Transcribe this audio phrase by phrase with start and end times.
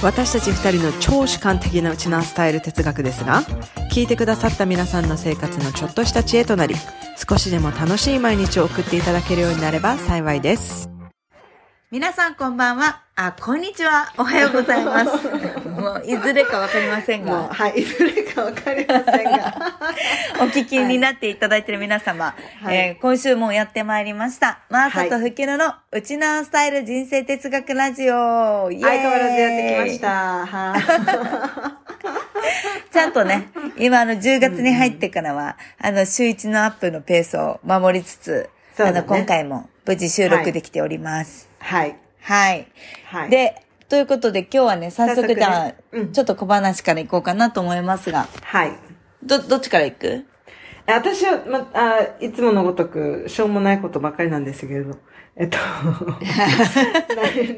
[0.00, 3.42] 私たち二人の超主観的なウチナースタイル哲学ですが
[3.90, 6.76] 聞いてくださった皆さんの生活のちょっとした知恵となり
[7.28, 10.88] 少しでも楽しい毎日を送っていただけるようになれば幸いです。
[11.90, 13.07] 皆さんこんばんは。
[13.20, 15.10] あこんにちはおはようございます
[15.68, 19.54] もういずれかわかりませんがはいいずれかわかりませんが
[20.40, 30.46] お聞きになっていただいている皆様、はいえー今週もやってまいりましたマーサとフキノのウチナースタイル人生哲学ラジオイエーイ相変わらずやってきました。
[30.46, 30.82] はい。
[32.92, 41.48] ちゃんとね、今あの10月に入ってからは、あの週1のアップのペースを守りつつ、ねの今回も無事収録できております。
[41.58, 41.80] はい。
[41.80, 41.96] はい。
[42.20, 42.66] はい。、
[43.30, 48.72] で、ということで今日はね、早速じゃあ、うんちょっと小話から行こうかなと思いますが、はい。
[49.22, 50.24] ど、どっちから行く？
[50.86, 54.98] え私は、ま、あいつものごとく、しょうもないことばっかりなんですけれど。
[55.40, 55.94] えっと、な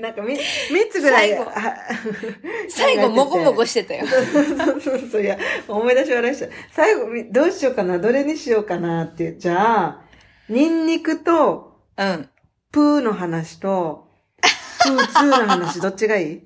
[0.00, 0.42] なんかみ、三
[0.90, 1.30] つぐらい。
[1.30, 1.74] 最後あ
[2.68, 4.06] 最後、もごもごししてたよ。
[4.06, 4.20] そ
[4.76, 6.46] うそうそう、いや、思い出し笑いした。
[6.72, 9.38] 最後、みどうしようかな、どれにしようかなっていう。
[9.38, 10.02] じゃあ、
[10.50, 12.28] ニンニクと、うん。
[12.70, 14.09] プーの話と、
[14.96, 16.40] プーツーの話、どっちがいい？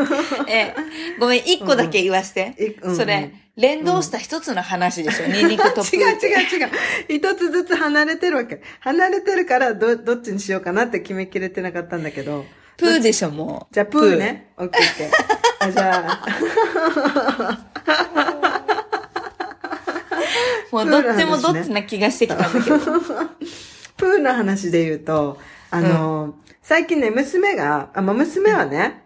[0.48, 0.74] え、
[1.18, 2.54] ごめん、一個だけ言わして。
[2.58, 6.70] いうんうんそれ、連動した一つの話でしょ、ニンニクとプー 違う違う違う。
[7.08, 8.62] 一つずつ離れてるわけ。
[8.80, 12.44] 離れてるから、ど、どっちにしようかなって決めきれてなかったんだけど。
[12.76, 13.74] プーでしょ、もう。
[13.74, 14.52] じゃあ、プーね。
[14.56, 15.10] オッケーオッケー。
[15.68, 16.26] あ、じゃあ、
[20.72, 22.78] もうどっちもどっちな気がしてきたんだけど。
[23.96, 25.38] プーの話で言うと、
[25.70, 26.34] あの、
[26.70, 29.02] 最近ね、娘が、あ、まあ、娘はね、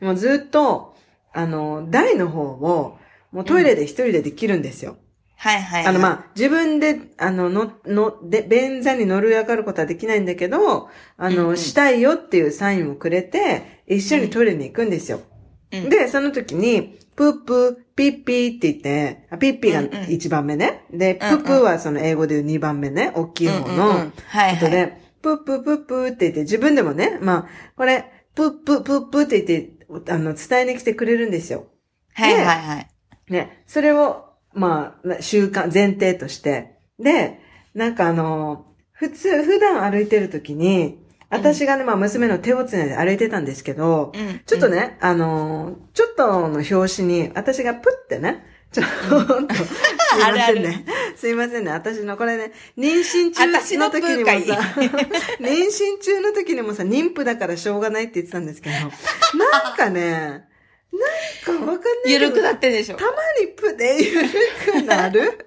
[0.00, 0.94] もうずっと、
[1.34, 2.96] あの、台の方を、
[3.32, 4.96] もうトイレで一人でできるんですよ。
[5.36, 5.86] はいはい、はい。
[5.88, 15.20] あの、まあ、自分で、あの、の、の、で、便座に乗る上がることはできないんだけど、あの、うんうんしたいよっていうサインをくれて、一緒にトイレに行くんですよ。
[15.72, 20.86] うんで、その時に、プープー、ピッピーって言って、あピッピーがうんうん一番目ね。
[20.90, 23.12] で、プうんうんープーはその英語で言う二番目ね。
[23.14, 24.12] 大きい方うんうんうのん。
[24.28, 25.05] はいはい。
[25.22, 31.66] ことで、プープープープーって言って、自分でもね、まあ、これ、プープープープーって言って、あの、伝えに来てくれるんですよ。
[32.14, 32.88] はいはいはい。
[33.28, 36.78] ね、それを、まあ、習慣、前提として。
[36.98, 37.40] で、
[37.74, 49.20] なんかあの、普通、普段歩いてる時に、私がね、まあ娘の手をつないで歩いてたんですけど、うんちょっとね、あの、ちょっとの表紙に、私がプってね、ちょっと、
[49.54, 50.84] すいませんね。
[51.16, 51.70] すいませんね。
[51.70, 54.60] 私のこれね、妊娠中私のの時にもさ、
[55.40, 58.76] 妊娠中の時にもさ、妊婦だからしょうがないって言ってたんですけど、
[59.38, 60.44] なんかね、
[60.92, 62.12] なんかわかんない。
[62.12, 63.04] ゆるくなってんでしょた。
[63.06, 64.28] まにプでゆる
[64.72, 65.46] くなる？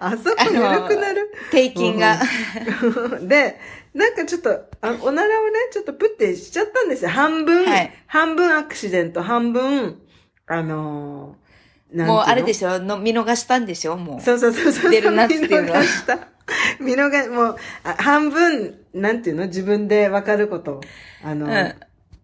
[0.00, 1.32] あそこゆるくなる？
[1.50, 2.18] 平均が。
[3.22, 3.58] で、
[3.94, 7.10] なんかちょっと、あおならをね、ちょっとプってしちゃったんですよ。
[7.10, 10.00] 半分、はい半分アクシデント、半分、
[10.46, 12.78] あのー、もうあれでょしょ？
[12.80, 13.96] の見逃したんでしょ？
[13.96, 14.20] もう。
[14.20, 14.90] そうそうそうそう。
[14.90, 16.18] 出るなっていうのは見逃した。
[16.80, 19.46] 見逃もう、あ半分、なんていうの？
[19.46, 20.80] 自分でわかること。
[21.22, 21.74] あの、うん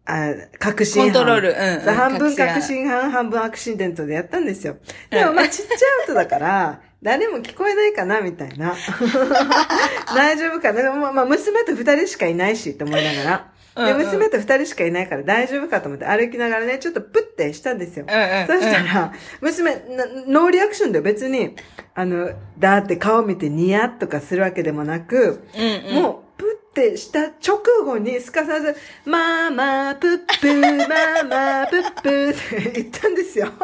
[0.07, 1.13] あ確信犯。
[1.13, 4.77] コントロールうんうん半分確信犯半分アクシデントでやったんですよ。
[5.09, 8.75] でもまあちっちゃい音だから、誰も聞こえないかなみたいな。
[10.17, 10.91] 大丈夫かな？
[10.93, 13.53] まあまあ娘と二人しかいないし、と思いながら。
[13.87, 18.07] で、うんうん娘と二人しかいないから大丈夫かと思って歩きながらね、ちょっとプッてしたんですよ。
[18.09, 21.57] うんうんそしたら、娘、なノーリアクションで別に、
[21.95, 26.03] あの、だって顔見てニヤッとかするわけでもなく、うんうん。
[26.03, 28.75] もう、プッてした直後にすかさず、
[29.05, 32.35] マーマープップー、 マーマープップーっ
[32.73, 33.49] て言ったんですよ。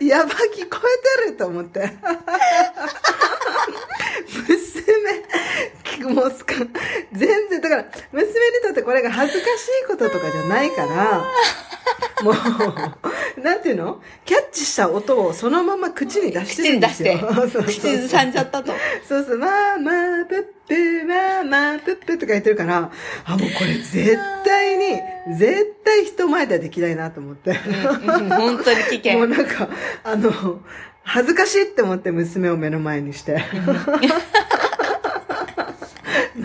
[0.00, 0.78] やば、聞こ
[1.24, 1.80] えてると思って。
[4.48, 5.24] 娘、
[6.04, 6.54] もうすか、
[7.12, 11.24] 全然、だから、娘にとってこれが恥ずかしいこととかじゃないから、
[12.22, 14.00] もう、なんていうの？
[14.24, 17.18] キャッチした音をそのまま口に出してるんですよ。
[17.18, 18.72] 口に出して口ずさんじゃったと。
[19.06, 22.90] そうそう、まあまあ、プップ、まあまあ、プップとか言ってるから、
[23.24, 25.00] あ、もうこれ絶対に、
[25.38, 27.50] 絶対人前ではできないなと思って。
[27.50, 27.56] うん
[28.30, 29.18] 本当に危険。
[29.18, 29.68] もうなんか、
[30.02, 30.60] あの、
[31.04, 33.44] 恥ずかしいって思って娘を目の前にして。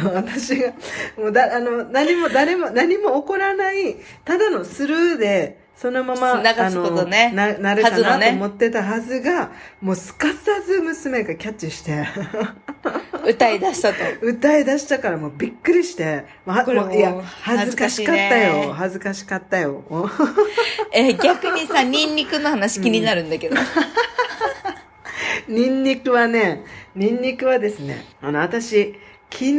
[0.04, 0.74] の 私が、
[1.18, 9.50] もうだ、あの、何も、誰も、何も起こらない、ただのスルーでそのまま、流すことねな、なるかなと思ってたはずが、
[9.82, 12.06] もうすかさず娘がキャッチして、
[13.28, 13.96] 歌い出したと。
[14.22, 18.74] 歌い出したからもうびっくりして、まあいや、恥ずかしかった恥ずかしいねよ。
[18.74, 19.84] 恥ずかしかったよ。
[20.94, 23.56] えー逆にさ、ニンニクの話気になるんだけど。
[25.48, 26.64] ニンニクはね、
[26.96, 28.96] ニンニクはですね、あの、私、
[29.32, 29.56] 昨日、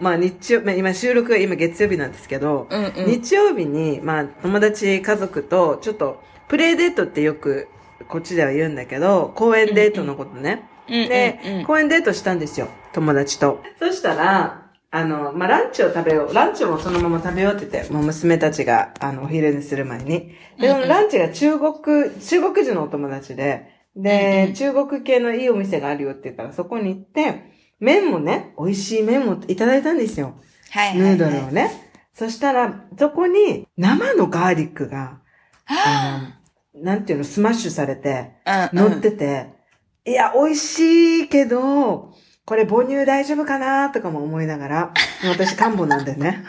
[0.00, 3.06] まあ日曜、まあ今収録は今月曜日なんですけど、うんうん。
[3.06, 7.68] 日曜日に、まあ友達家族とちょっと、プレイデートってよく
[8.08, 10.68] こっちでは言うんだけど、公園デートのことね。
[10.88, 13.62] うんうんうんで、公園デートしたんですよ、友達と。
[13.78, 16.34] そしたら、あの、まあ、ランチを食べよう。
[16.34, 20.32] ランチもそのまま食べようって言って、もう娘たちが、あの、お昼にする前に。
[20.58, 21.74] で、うんうんランチが中国、
[22.20, 30.34] 中国人のお友達で、で、うんうん中国系のいいお店があるよって言ったら、そこに行って、麺もね、美味しい麺もいただいたんですよ。
[30.70, 31.16] はいはい、はい。
[31.16, 31.90] ヌードルをね。
[32.12, 35.20] そしたら、そこに生のガーリックが、
[35.66, 36.32] あ
[36.74, 38.32] の、なんていうの、スマッシュされて、
[38.72, 39.50] うんうん乗ってて、
[40.04, 40.78] いや、美味し
[41.24, 42.12] いけど、
[42.44, 44.94] これ母乳大丈夫かなとかも思いながら、
[45.28, 46.44] 私、看護なんでね。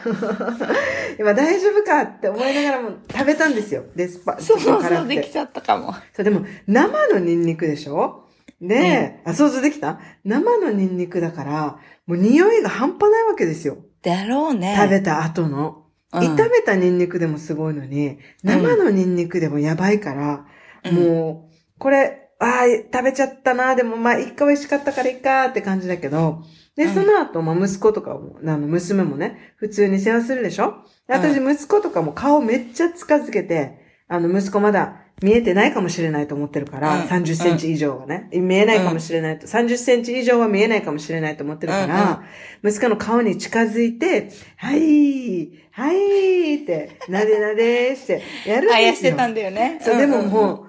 [1.20, 3.84] 今大丈夫かって思いながらも食べたんですよ。
[3.96, 5.94] で、スパ、そうそうできちゃったかも。
[6.16, 8.29] そう、でも、生のニンニクでしょ？
[8.62, 10.00] で、あ、想像できた？
[10.26, 13.78] 生のニンニクだから、もう匂いが半端ないわけですよ。
[14.02, 14.76] だろうね。
[14.78, 15.86] 食べた後の。
[16.12, 16.22] うん。
[16.22, 20.46] 炒めたニンニクでもすごいのに、生のニンニクでもやばいから、
[20.84, 20.96] うん。
[20.96, 26.44] もう、これ、ああ、食べちゃったな、でもまあ、一回美味しかったからいいかって感じだけど、
[26.76, 26.94] で、うん。
[26.94, 30.86] その後、まあ、息子とかも、あの、娘もね、普通に世話するでしょ？
[31.08, 33.79] で私、息子とかも顔めっちゃ近づけて、
[34.10, 42.24] あの、息子まだ見えてないかもしれないと思ってるから、うん30センチ以上はね、見えないかもしれないと、30センチ以上は見えないかもしれないと思ってるから、
[42.64, 48.74] 息子の顔に近づいて、はい、はいって、なでなでして、やるんですよ。
[48.76, 49.80] あやしてたんだよね。
[49.82, 50.66] そう、でもんんんもう、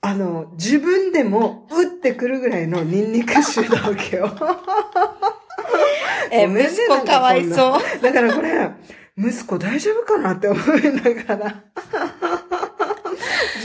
[0.00, 4.34] あの、自分でも、うってくるぐらいのニンニク臭なわけよ。
[6.32, 8.02] え、息子かわいそう。
[8.02, 8.70] だからこれ、
[9.16, 11.64] 息子大丈夫かなって思いながら。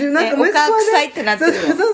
[0.12, 1.94] なんか息子はえお母臭いってなってるよそうそう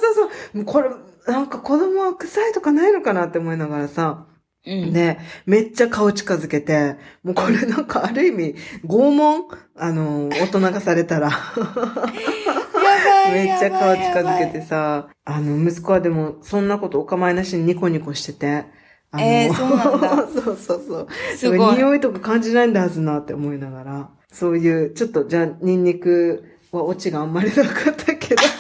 [0.53, 0.89] そうこれ、
[1.27, 4.25] なんか子供は臭いとかないのかなって思いながらさ。
[4.65, 4.94] うん。
[4.94, 8.56] で、めっちゃ顔近づけて、もうこれなんかある意味、
[8.86, 9.45] 拷問？
[9.75, 11.31] あの、大人がされたら。
[13.31, 14.62] めっちゃ顔近づけて。
[14.62, 18.65] さ、あの、息子はでも、そんなことお構いなしにニコニコしてて。
[19.13, 21.07] あのえーそうなんだ そうそうそう。
[21.36, 21.75] すごい。
[21.75, 24.09] 匂いとか感じないんだはずなって思いながら。
[24.31, 26.44] そういう、ちょっと、じゃあ、ニンニク
[26.78, 28.42] はオチがあんまりなかったけど。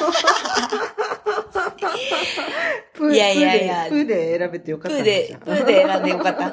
[2.93, 6.47] プーいやいやいやプーでプーで選べてよかったなプーでプーで選んでよかった。
[6.47, 6.51] い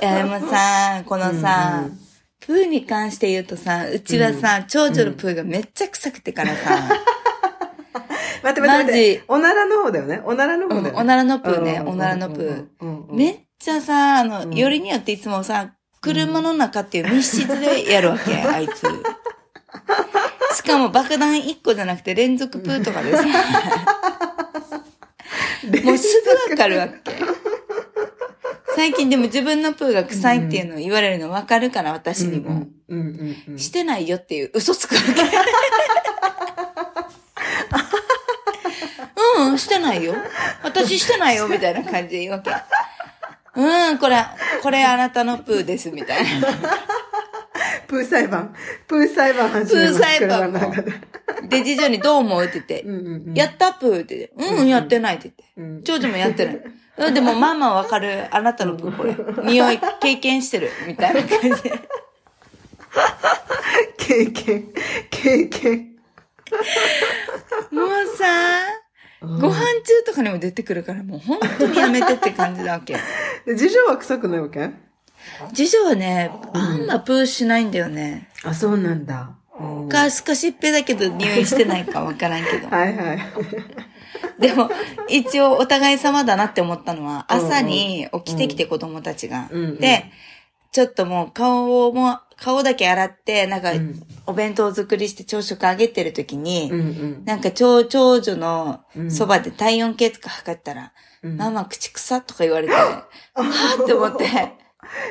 [0.00, 1.98] や、でもさ、このさ、うんうん
[2.40, 6.88] プーに関して言うとさ、うちはさ、長女のプーがめっちゃ臭くてからさ、
[8.42, 9.24] 待って待って待って。
[9.28, 10.22] おならの方だよね。
[10.24, 10.92] おならの方だよね。
[10.92, 18.82] うんおならのプーねうんおならのプーめっちゃさ、あの、うんよりによっていつもさ、車の中っていう密室でやるわけ、 あいつ。
[20.58, 23.22] しかも爆弾1個じゃなくて連続プーとかでさ、
[25.84, 26.98] もうすぐわかるわけ。
[28.74, 32.66] 最近でも自分のプーが臭いっていうのを言われるの分かるから、私にも。
[33.56, 35.08] してないよっていう嘘つくわけ。
[39.40, 40.12] うん、してないよ。
[40.64, 42.50] 私してないよ、みたいな感じで言うわけ。
[43.54, 44.26] うん、これ、
[44.60, 46.48] これあなたのプーです、みたいな。
[47.88, 48.54] プー裁判。
[48.86, 49.98] プー裁判始めます。
[49.98, 51.58] プー裁判で。
[51.60, 55.44] で、次女にどう思うって言って、うんうんうんやったプーって言って、うん、やってないって言って。
[55.56, 56.60] うん長女もやってない。
[56.98, 58.26] うん、でもママわかる。
[58.34, 59.16] あなたのプーこれ。
[59.50, 60.70] 匂い経験してる。
[60.86, 61.72] みたいな感じで。
[63.96, 64.68] 経験。
[65.10, 65.96] 経験。
[67.70, 68.24] もうさ、
[69.20, 72.94] ご飯中とかにも出てくるから、もう本当にやめてって感じだわけ。
[73.46, 74.70] で次女は臭くないわけ？
[75.54, 78.28] 次女はね、あんまプーしないんだよね。
[78.44, 79.30] あ、そうなんだ。
[79.60, 82.68] うんか、少しっぺだけど匂いしてないかわからんけど。
[82.74, 83.18] はいはい。
[84.38, 84.70] でも、
[85.08, 89.48] 一応お互い様だなって思ったのは、朝に起きてきて子供たちが。
[89.50, 90.04] うんうんで、
[90.70, 100.92] ちょっともう顔も、顔だけ洗って、なんかうん、お弁当作りして朝食あげてる時に、うんうんなんか長長女のうんそばで体温計とか測ったら、
[101.22, 104.24] うんママ口臭とか言われて、 はぁって思って、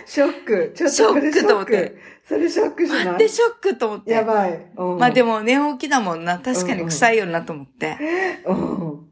[0.05, 0.73] ショック。
[0.75, 1.97] ちょっとショックと思って。
[2.27, 3.17] それショックじゃない？
[3.17, 4.11] で、ショックと思って。
[4.11, 4.67] やばい。
[4.75, 5.39] まあでも。
[5.39, 6.39] も寝起きだもんな。
[6.39, 7.97] 確かに臭いよなと思って。
[8.45, 9.07] うん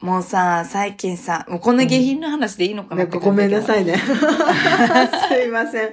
[0.00, 3.82] もうさ、最近さ、もうこんな下品な話でいいのかなごめんなさい。
[3.82, 3.98] いね。
[3.98, 5.90] すいません。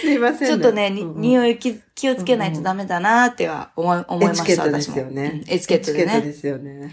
[0.00, 4.80] すいません、ちょっとね、にうんうん匂い気気をつけないとダメだなっては思い、思いました、エチケットで。
[4.80, 6.02] すよねうんエチケットでね。
[6.04, 6.90] エチケットですよね。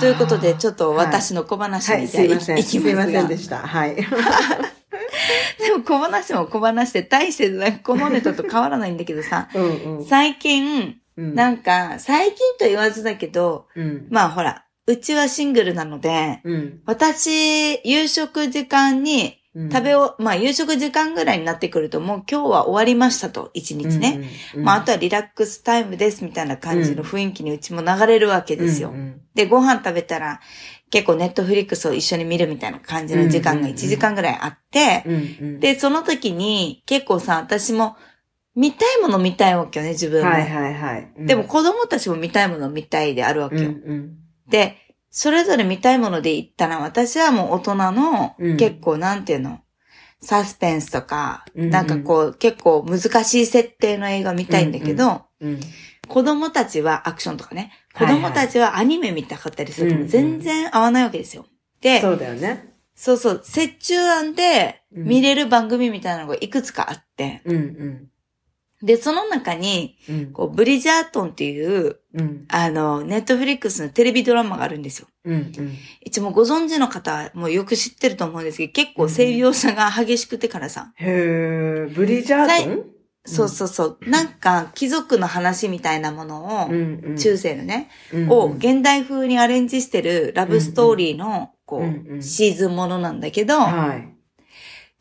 [0.00, 2.58] ということで、ちょっとはい私の小話はい、にいすいません。
[2.58, 3.04] いきますが。
[3.04, 3.56] すいませんでした。
[3.56, 3.96] はい。
[5.58, 10.04] でも小話も小話で大してなんかこのネタと変わらないんだけどさ、うんうん。
[10.04, 14.06] 最近、うんなんか、最近と言わずだけど、うん。
[14.08, 16.80] まあほら、うちはシングルなので、うん。
[16.86, 24.20] 私、夕食時間にうん食べを、まあ夕食時間ぐらいになってくると、もう今日は終わりましたと、一日ね。。
[24.54, 28.90] うんうんまああとはリラックスタイムですみたいな感じの雰囲気にうちも流れるわけですよ。
[28.90, 30.40] うんうんで、ご飯食べたら
[30.92, 35.16] 結構ネットフリックスを一緒に見るみたいな感じの時間が1時間ぐらいあって、うんう
[35.56, 37.96] ん、で、その時に結構さ、私も
[38.54, 40.30] 見たいもの見たいわけよね、自分も。
[40.30, 41.12] はいはいはい。
[41.16, 43.94] うんでも、子供たちも見たいもの見たいであるわけうんうよ。
[43.94, 44.16] ん。
[44.50, 44.76] で、
[45.10, 49.60] それぞれ見たいもので言ったら、私はもう大人の、うん結構なんていうの、
[50.20, 55.60] サスペンスとか、うんうんなんかこう、結構難しい設定の映画見たいんだけど、うん。
[56.08, 61.46] 子供たちはアクションとかね、子供たちはアニメ見たかったりするとうんうん全然合わないわけですよ。
[61.80, 62.72] で、そうだよね。
[62.94, 68.08] そうそう、折衷案でうん見れる番組みたいなのがいくつかあって、うんうん。
[68.82, 70.32] で、その中に、うん。
[70.32, 72.46] こう、ブリジャートンっていう、うん。
[72.48, 75.06] あの、ネットフリックスのテレビドラマがあるんですよ。
[75.24, 75.78] うんうん。
[76.00, 82.84] 一応もうご存知の方はもうよく知ってると思うんですけど、結構性描写が激しくてからさ、へー、ブリジャートン？
[83.24, 86.72] そうそうそう、なんか貴族の話みたいなものを、ん
[87.04, 87.16] うん。
[87.16, 91.84] 中世のね、うんを現代風にアレンジしてるラブストーリーの、こうん。
[91.84, 94.08] うう、んシーズンものなんだけど、はい。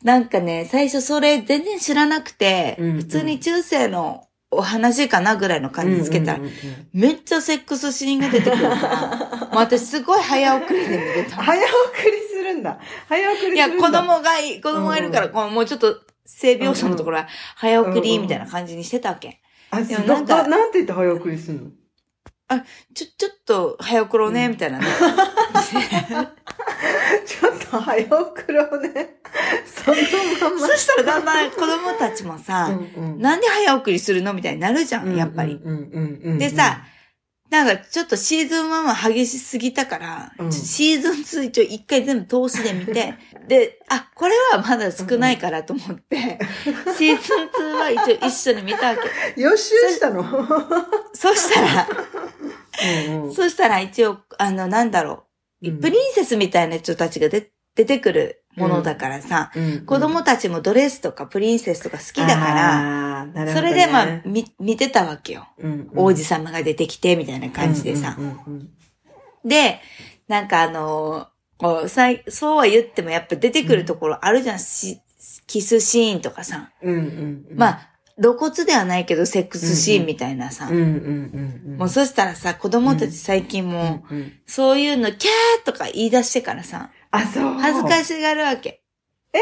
[0.06, 2.98] なんかね、最初それ全然知らなくて、うんうん。
[2.98, 6.56] 普通に中世のお話かなぐらいの感じつけたら、うんうんうん
[6.94, 11.38] めっちゃセックスシーンが出てくるから、もう私すごい早送りで見れた。
[11.38, 11.66] 早送
[12.12, 12.80] りするんだ。
[13.08, 13.66] 早送りするんだ。
[13.68, 15.96] いや、子供がいい、子供がいるから、こうもうちょっと、
[16.34, 19.42] 性描写のところは早送りみたいな感じにしてたわけ。
[19.70, 21.70] あ、でもななんんかか、なんて言って早送りするの？
[22.94, 24.86] ちょ、 ちょっと早送ろうね、みたいなね。
[27.26, 29.16] ちょっと早送ろうね。
[29.66, 29.98] その
[30.52, 30.68] まま。
[30.68, 34.34] そしたらだんだん子供たちもさ、うんうんなんで早送りするの？
[34.34, 35.60] みたいになるじゃん、やっぱり。
[36.38, 36.84] でさ、
[37.52, 40.52] なんかちょっとシーズン1は激しすぎたから、うん。
[40.54, 41.12] シーズン
[41.44, 43.14] 2一応一回全部通しで見て、
[43.46, 46.40] で、あ、これはまだ少ないからと思って、
[46.98, 49.02] シーズン2は一応一緒に見たわけ。
[49.40, 50.24] 予習したの？
[51.14, 51.88] そしたら、
[53.10, 53.36] うんうん。
[53.36, 55.26] そしたら一応、あの、なんだろ
[55.62, 55.82] う、うん。
[55.82, 65.48] プリンセスみたいな人たちがで出てくるものだからさ、うん子供たちもドレスとかプリンセスとか好きだから、ねそれでまあ、み、見てたわけよ。
[65.58, 68.18] うんうん王子様が出てきて、みたいな感じでさ。
[69.46, 69.80] で、
[70.28, 71.32] なんかあのー
[72.32, 74.60] そうは言ってもやっぱ出てくるところあるじゃん。
[74.60, 75.00] し
[75.46, 76.72] キスシーンとかさ。
[76.82, 77.90] うんうんうんまあ、
[78.20, 80.70] 露骨ではないけど、セックスシーンみたいなさ。
[80.72, 84.04] もうそしたらさ、子供たち最近も
[84.48, 87.54] そういうの、キャーとか言い出してからさ、あ、そう。
[87.54, 88.06] 恥ずかい。
[88.06, 88.84] しがるわけ。
[89.34, 89.40] そ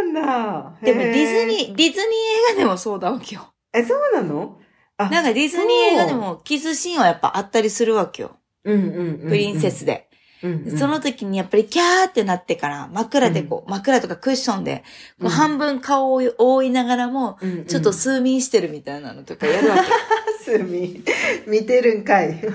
[0.00, 0.78] うなんだ。
[0.82, 1.46] でもディズー。
[1.46, 2.08] ニー、ディズニー
[2.52, 3.52] 映画でもそうだわけよ。
[3.72, 4.58] え、そうなの？
[4.96, 8.36] あなんかディズニー映画でもキスシーンはやっぱあったりするわけよ。
[8.64, 9.28] うんうんうんうん。
[9.28, 10.08] プリンセスで。
[10.42, 10.78] うんうん。
[10.78, 14.84] その時にやっぱりキャーってなってから枕でこう、枕とかクッションで、
[15.20, 19.76] こううん半分顔を覆いながらも、うんうん、ちょっと睡眠してるみたいなのとかやるわ
[20.48, 21.02] すみ。
[21.46, 22.40] 見てるんかい。
[22.40, 22.48] け。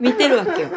[0.00, 0.68] 見てるわけよ。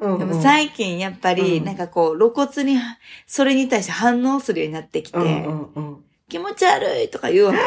[0.00, 2.78] うんでも最近やっぱり、うんなんかこう、露骨に、
[3.26, 6.04] それに対して反応するようになってきて、うんうんうん。
[6.28, 7.58] 気持ち悪いとか言うわけ。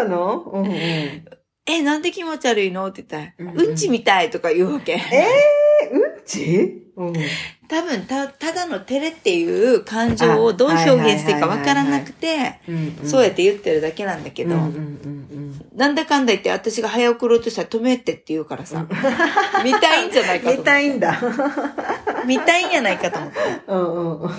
[0.00, 0.40] そうなの？
[0.40, 0.72] うんうん。
[0.72, 1.24] え、
[1.66, 2.86] え、なんで気持ち悪いの？
[2.86, 4.94] って言ったら、うんうんうんちみたいとか言うわけ。
[4.94, 5.00] うん
[6.24, 6.92] ち？
[6.96, 7.14] うん。
[7.68, 14.56] 多分、た、ただの照れっていう感情をどう表現していいかわからなくて、うんそうやって言ってるだけなんだけど、
[15.74, 18.86] なんだかんだ言って私が早送ろうとしたら止めてって言うからさ、
[19.64, 20.64] 見たいんじゃないかと思って。
[20.64, 21.20] たいんだ。
[22.26, 23.38] 見たいんじゃないかと思って。
[23.66, 24.30] うんうんうん。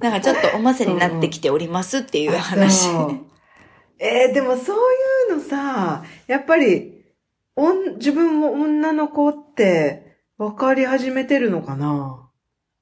[0.00, 2.86] なんかちょっとおませになってきておりますっていう話。
[2.86, 3.20] そう
[3.98, 4.76] えーでもそう
[5.32, 7.04] いうのさ、やっぱり、
[7.56, 10.07] おん自分も女の子って
[10.38, 12.30] 分かり始めてるのかな、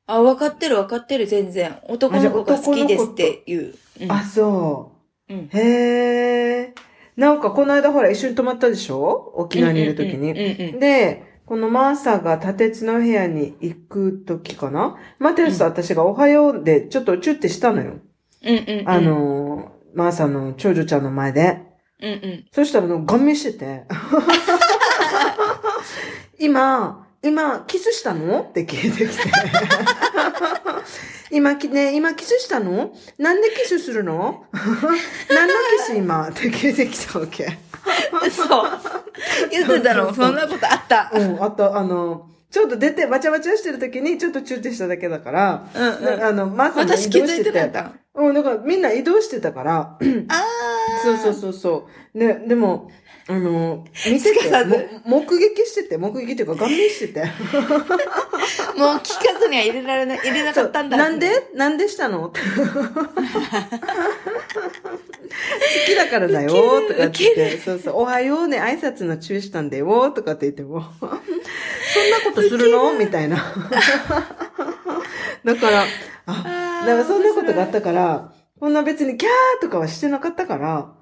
[0.06, 1.78] あ、分かってる分かってる全然。
[1.88, 3.74] 男の子が好きですって言う。
[4.02, 4.92] うんあ、そ
[5.28, 5.34] う。
[5.34, 5.58] うんへ
[6.68, 6.74] え。
[7.16, 9.32] なんかこの間ほら一緒に泊まったでしょ？
[9.36, 10.32] 沖縄にいる時に。
[10.32, 14.96] うんうんうんで、このマーサが立つの部屋に行く時かな？
[15.18, 17.94] マテウスと私がおはようでちょっとチュってしたのよ。
[18.44, 18.88] うんうんうん。
[18.88, 21.62] あ、のー、マーサの長女ちゃんの前で。
[22.02, 22.44] うんうん。
[22.52, 23.84] そしたらなんかガン見してて。
[26.38, 28.42] 今、今、キスしたの？
[28.42, 29.30] って聞いてきて。
[31.32, 32.92] 今き、ね、今キスしたの？
[33.18, 34.44] なんでキスするの？
[35.28, 36.28] 何のキス今？
[36.28, 37.58] って聞いてきたわけ。
[38.30, 38.70] そう。
[39.50, 41.10] 言ってたの、そんなことあった。
[41.12, 47.92] うん、あと、あの、ちょっと出て、バチャバチャしてる時に、ちょっとチューってしただけだから、うんうんなあの、まさに私気づいてなかった。
[48.16, 50.26] うん、だからみんな移動してたから、あー。
[51.02, 52.18] そうそうそうそう。
[52.18, 52.90] ね、でも、
[53.28, 54.38] あの、見てて、
[55.04, 57.24] 目撃してて、目撃っていうか、顔面してて。
[58.78, 60.96] もう聞かずには入れられない、入れなかったんだ。
[60.96, 61.48] なんで？
[61.54, 62.32] なんでしたの？
[62.32, 62.32] 好
[65.86, 71.16] きだからだよ、とかって言って、そうそう、おはようね、挨拶の注意したんだよ、とかって言っても、 そんな
[72.24, 72.92] ことするの？
[72.94, 73.36] みたいな。
[75.44, 75.84] だから、
[76.26, 80.94] あ、だからそんなことがあったから、こんな別にキャーとかはしてなかったから、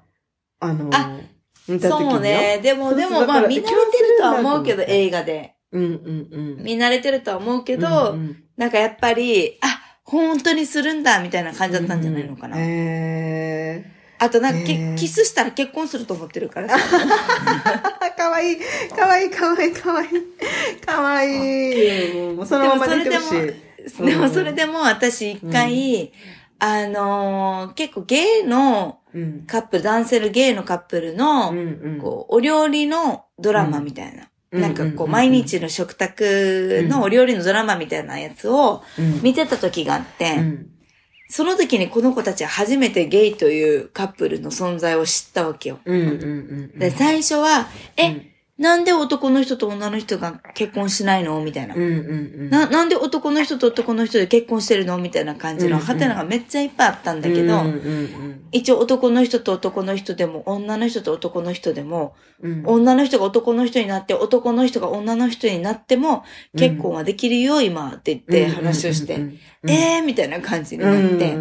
[0.59, 1.19] あの、あ
[1.65, 2.59] そうね。
[2.61, 3.71] でも、でもまあ見慣れてる
[4.17, 5.55] とは思うけど、映画で。
[5.71, 6.63] うんうんうん。
[6.63, 12.55] 見慣れてるとは思うけど、うんうんなんかやっぱり、あ、本当にするんだ、みたいな感じだったんじゃないのかな。
[12.57, 13.83] へ
[14.17, 16.77] あとなんか、へーキキスしたら結婚すると思ってるからさ。
[16.79, 18.15] ー。
[18.15, 18.57] かわいい。
[18.95, 20.85] かわいい、かわいい、かわいい。
[20.85, 22.33] かわいい。
[22.33, 23.64] もうそのまま出てほしい。
[23.99, 26.11] うんでもそれでも私一回、
[26.59, 29.45] あのー結構ゲイのうん。
[29.47, 31.53] カップル、男性のゲイのカップルの。
[32.01, 34.23] こう、お料理のドラマみたいな。
[34.51, 40.69] うんなんかこう、毎日の食卓のお料理のドラマみたいなやつをうん、見てた時があって、うん。
[41.27, 45.79] その時にこの子たちは初めてゲイというカップルの存在を知ったわけよ。
[45.85, 51.41] で、最初は、え、うんなんで男の人と女の人が結婚しないの？
[51.41, 51.75] みたいな。
[51.75, 51.81] うん。
[51.81, 51.91] うんう
[52.45, 52.49] ん。
[52.49, 54.97] な、なんで男の人と男の人で結婚してるの？
[54.97, 62.63] みたいな感じのハテナがめっちゃいっぱいあったんだけど、うんうん一応男の人と男の人でも、女の人と男の人でも、うん。
[62.65, 66.23] 女の人が男の人になって、男の人が女の人になっても、
[66.57, 69.19] 結婚はできるよ、今って言って話をして、
[69.67, 71.35] えーみたいな感じになって、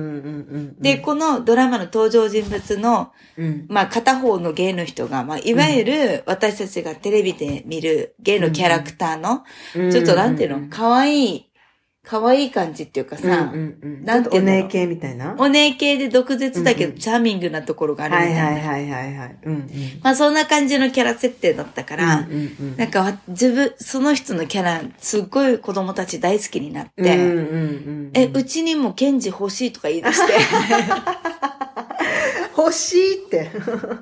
[0.80, 9.44] で、このドラマの登場人物の、うん、まあ片方のゲイの人が、まあいわゆる私たちがテレビで見るゲイのキャラクターの、
[9.90, 11.50] ちょっとなんていうの、可愛い
[12.06, 14.60] 可愛い感じっていうかさ、うんうんうん、なんていうんだろう。
[14.60, 15.34] お姉系みたいな？
[15.38, 16.96] お姉系で毒舌だけうんうん。
[16.96, 18.50] ど、チャーミングなところがあるみはたいな。
[18.50, 19.36] いはいはいはいはい。
[19.44, 19.68] うんうん。
[20.02, 22.76] まあそんな感じのキャラ設定だったから、うんうんうん。
[22.76, 30.34] なんかわ自分、その人のキャラ、すっごい子供たち大好きになって、うんうんうん、え、うちにもケンジ欲しいとか言い出して、
[32.56, 33.50] 欲しいって。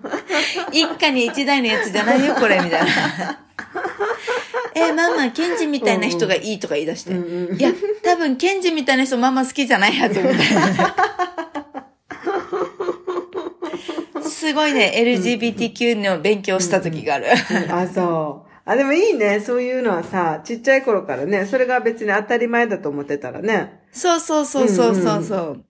[0.72, 2.86] 一家に一台のやつじゃないよ、これ、みたいな。
[4.74, 7.12] え、ママ、ケンジみたいな人がいいとか言い出して。
[7.12, 10.96] うんうんいや、多分、ケンジみたいな人ママ好きじゃないはず、みたいな。
[14.28, 17.26] すごいね、LGBTQ の勉強した時がある。
[17.70, 18.52] あ、そう。
[18.64, 19.40] あ、でもいいね。
[19.40, 23.80] そういうのはさ、ちっちゃい頃からね、それが別に当たり前だと思ってたらね。
[23.92, 25.64] そうそうそうそうそうそう。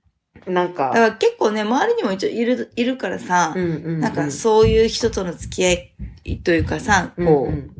[0.46, 0.88] なんか。
[0.88, 5.72] だから結構ね、周りにも一応いる、いるからさ、うんうんうんなんかそういう人との付き合
[6.24, 7.70] いというかさ、こう、うんうん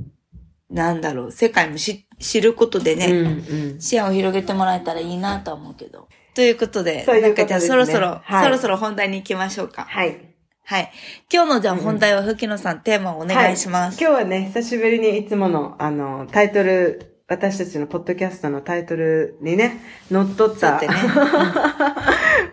[0.71, 6.09] なんだろう、世界も知知ることでね、うんうん視野を広げてもらえたらいいなとは思うけど。
[6.35, 9.83] ということで、そういうなんかじゃあそろそろ、はいそろそろ本題に行きましょうか。
[9.83, 10.33] はい。
[10.65, 10.91] はい。
[11.31, 14.03] 今日のじゃあ本題は、ふきのさん、テーマをお願いします。
[14.03, 20.89] はい今日はね、久しぶりにいつもの、あの、タイトル、私たちのポッドキャストのタイトルにね、乗っ取ったね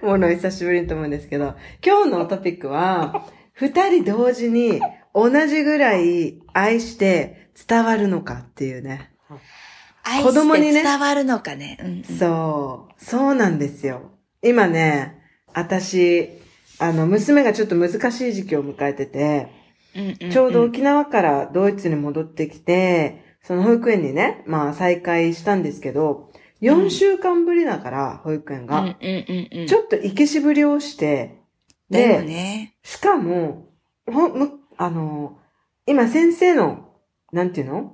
[0.01, 4.79] ものを久しぶりにと思うんですけど、今日のトピックは、二人同時に
[5.13, 9.11] 同じぐらい愛して伝わるのかっていうね。
[10.03, 11.77] 愛子供にねして伝わるのかね。
[11.81, 14.11] うんうんそう、そうなんですよ。
[14.41, 15.21] 今ね、
[15.53, 16.29] 私、
[16.79, 19.49] あの、娘がちょっと難しい時期を迎えてて、
[20.31, 26.29] ちょうど沖縄からドイツに戻ってきて、その保育園にね、まあ再会したんですけど、
[26.61, 29.67] 4週間ぶりだから、保育園が、うんうんうんうん。
[29.67, 31.39] ちょっと生けしぶりをして、
[31.89, 32.75] で、ね。
[32.83, 33.69] しかも、
[34.05, 35.37] ほむ、あの、
[35.85, 36.89] 今先生の、
[37.31, 37.93] なんていうの？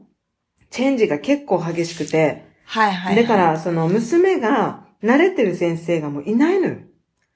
[0.69, 3.23] チェンジが結構激しくて、はいはい、はい。
[3.23, 6.77] だから、その娘が慣れてる先生がもういないのよ。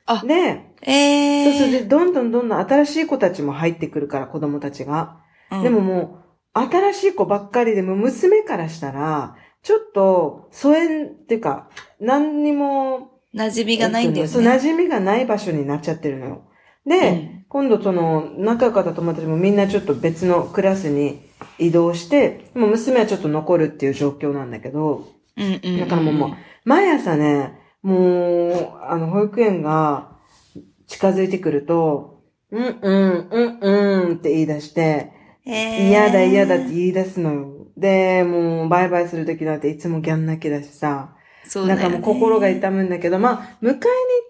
[0.05, 1.57] あで、えー。
[1.57, 5.19] そうそうで、どんどんどんどん新しい子たちも入ってくるから、子供たちが。
[5.51, 6.28] うんでももう、
[6.59, 11.69] 新しい子ばっかりでも、娘からしたら、ちょっと、疎遠っていうか、
[11.99, 14.27] 何にも、馴染みがないんだよね。
[14.27, 16.41] そう、馴染みがない場所になっちゃってるのよ。
[16.85, 21.19] で、うん今度その、仲良かった友達もみんなちょっと別のクラスに
[21.57, 25.79] 移動して、もう娘はちょっと残るっていう状況なんだけど、うんうん。
[25.79, 26.29] だからもう、もう
[26.63, 30.11] 毎朝ね、もう、あの、保育園が
[30.85, 37.67] 近づいてくると、うん、うん、うん、うんって言い出して、えー嫌だ嫌だって言い出すのよ。
[37.77, 41.15] で、もう、バイバイするときなんていつもギャン泣きだしさ。
[41.45, 41.83] そうだよ、ね。
[41.83, 43.79] なんかもう心が痛むんだけど、まあ、迎えに行っ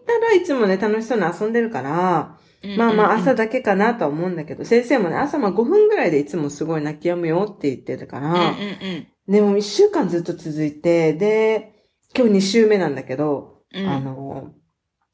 [0.06, 2.38] たらいつもね、楽しそうに遊んでるから、
[2.78, 8.46] まあまあ朝だけかなとは思うんだけど、先生もね、朝まあ5分ぐらいでいつもすごい泣き止むよって言ってたから、うんうんう
[8.98, 11.86] んでも1週間ずっと続いて、で、
[12.18, 13.88] 今日2週目なんだけど、うん。
[13.88, 14.54] あの、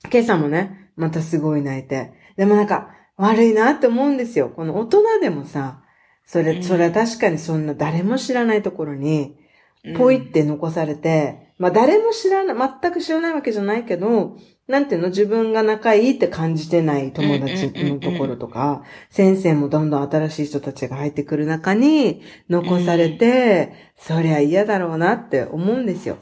[0.09, 2.13] 今朝もね、またすごい泣いて。
[2.37, 4.49] でもなんか、悪いなって思うんですよ。
[4.49, 5.83] この大人でもさ、
[6.25, 6.63] それ、うん。
[6.63, 9.37] それは確かにそんな誰も知らないところに、
[9.83, 9.97] うん。
[9.97, 26.17] ポイって残されて、まあ誰も知らない、全く知らないわけじゃないけど、なんていうの、自分が仲いいって感じてない友達のところとか、先生もどんどん新しい人たちが入ってくる中に残されて、そりゃ嫌だろうなって思うんですよ。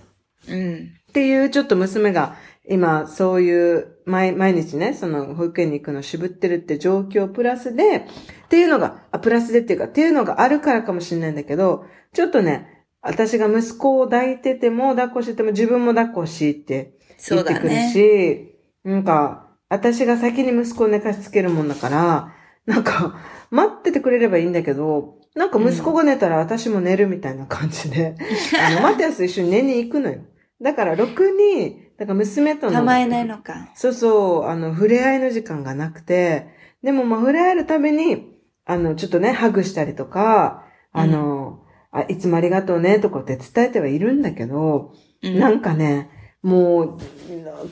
[0.49, 0.91] うん。
[1.09, 2.35] っていうちょっと娘が
[2.69, 17.91] 今そういう毎毎日ね、その保育園に行くのを渋ってるって状況プラスで、っていうのが、あ、プラスでっていうか、っていうのがあるからかもしれないんだけど、ちょっとね、私が息子を抱いてても抱っこしてても自分も抱っこしいってそう言ってくるだね。
[17.91, 22.33] し、なんか、私が先に息子を寝かしつけるもんだから、
[22.65, 28.15] なんか、待っててくれればいいんだけど、なんか息子が寝たら私も寝るみたいな感じで、
[28.59, 30.21] あの、マティアスと一緒に寝に行くのよ。
[30.61, 33.69] だから、ろくに、だから娘との、構えないのか。
[33.75, 36.47] そうそう、あの、触れ合いの時間がなくて、
[36.83, 38.33] でもまあ、触れ合えるために、
[38.65, 46.09] あの、ちょっとね、ハグしたりとか、あの、あいつもありがとうね、とかって伝えてはいるんだけど、うんなんかね、
[46.41, 46.97] もう、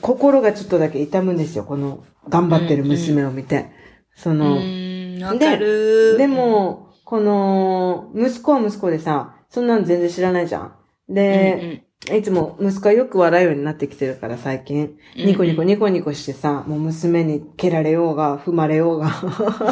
[0.00, 3.66] 心がちょっとだけ痛むんですよ、この、頑張ってる娘を見て。
[4.14, 6.16] その、うん、わかる。
[6.16, 10.74] で、も、この、息子は息子でさ、そんなの全然知らないじゃん。
[11.10, 14.96] で、いつも息子はよく笑うようになってきてるから最近。
[15.16, 19.10] うんニコニコニコニコしてさ、もう娘に蹴られようが、踏まれようが、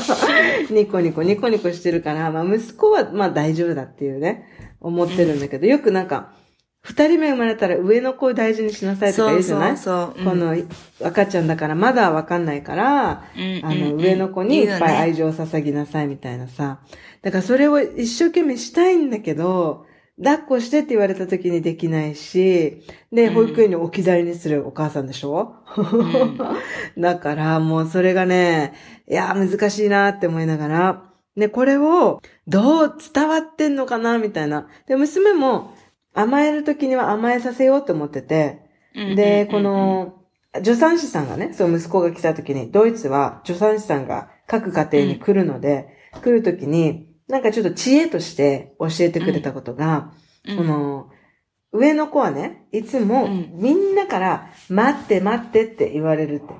[0.70, 4.44] ニコニコニコニコしてるから、まあ息子はまあ大丈夫だっていうね、
[4.80, 6.32] 思ってるんだけど、よくなんか、
[6.82, 9.76] 二人目生まれたら上の子を大事にしなさいとか言うじゃない？
[9.76, 10.24] そうそう。
[10.24, 10.56] この
[11.04, 15.30] 赤ちゃんだからまだわかんないから、うん、あの、上の子にいっぱい愛情。
[15.32, 16.80] 情を捧ぎなさいみたいなさ。
[17.22, 19.84] だからそれを一生懸命したいんだけど、
[20.22, 23.34] 抱っこしてって言われた時にできないし、で、うん。
[23.34, 26.36] 保育園に置き去りにするお母さんでしょ、ん。
[27.00, 28.74] だからもうそれがね、
[29.08, 34.68] いや、難しいなって思いながら、ね、これをどう伝わってんのかなみたいな。
[34.86, 35.74] で、娘も
[36.12, 38.60] 甘える時には甘えさせようと思ってて、
[38.94, 40.20] で、こ、の、
[40.56, 45.88] 助産師さんがね、そう息子が来た時に、ドイツは助産師さんが各家庭に来るので、
[46.22, 50.12] 来る時に、なんかちょっと知恵として教えてくれたことが、
[50.46, 51.10] うんこ、の、
[51.72, 56.54] 上の子はね、いつもうんみんなから、待って待ってって言われるって。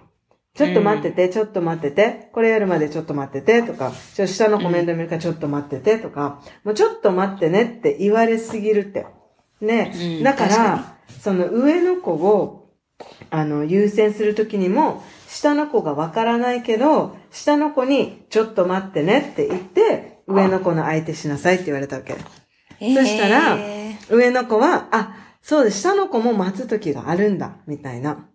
[0.55, 9.07] ちょっと待ってて、ちょっと待ってて、これやるまでちょっと待ってて、とか、ちょ下のコメント見るからちょっと待ってて、とか、もうちょっと待ってねって言われすぎるって。
[9.61, 9.93] ね。
[9.95, 12.71] うんだからその上の子を、
[13.31, 22.17] あの、優先するときにも、下の子がわからないけど、下の子に、ちょっと待ってねって言って、上の子の相手しなさいって言われたわけ。
[22.81, 23.59] えーそしたら
[24.09, 28.27] 上の子は、あ、そうです、下の子も待つときがあるんだ、みたいな。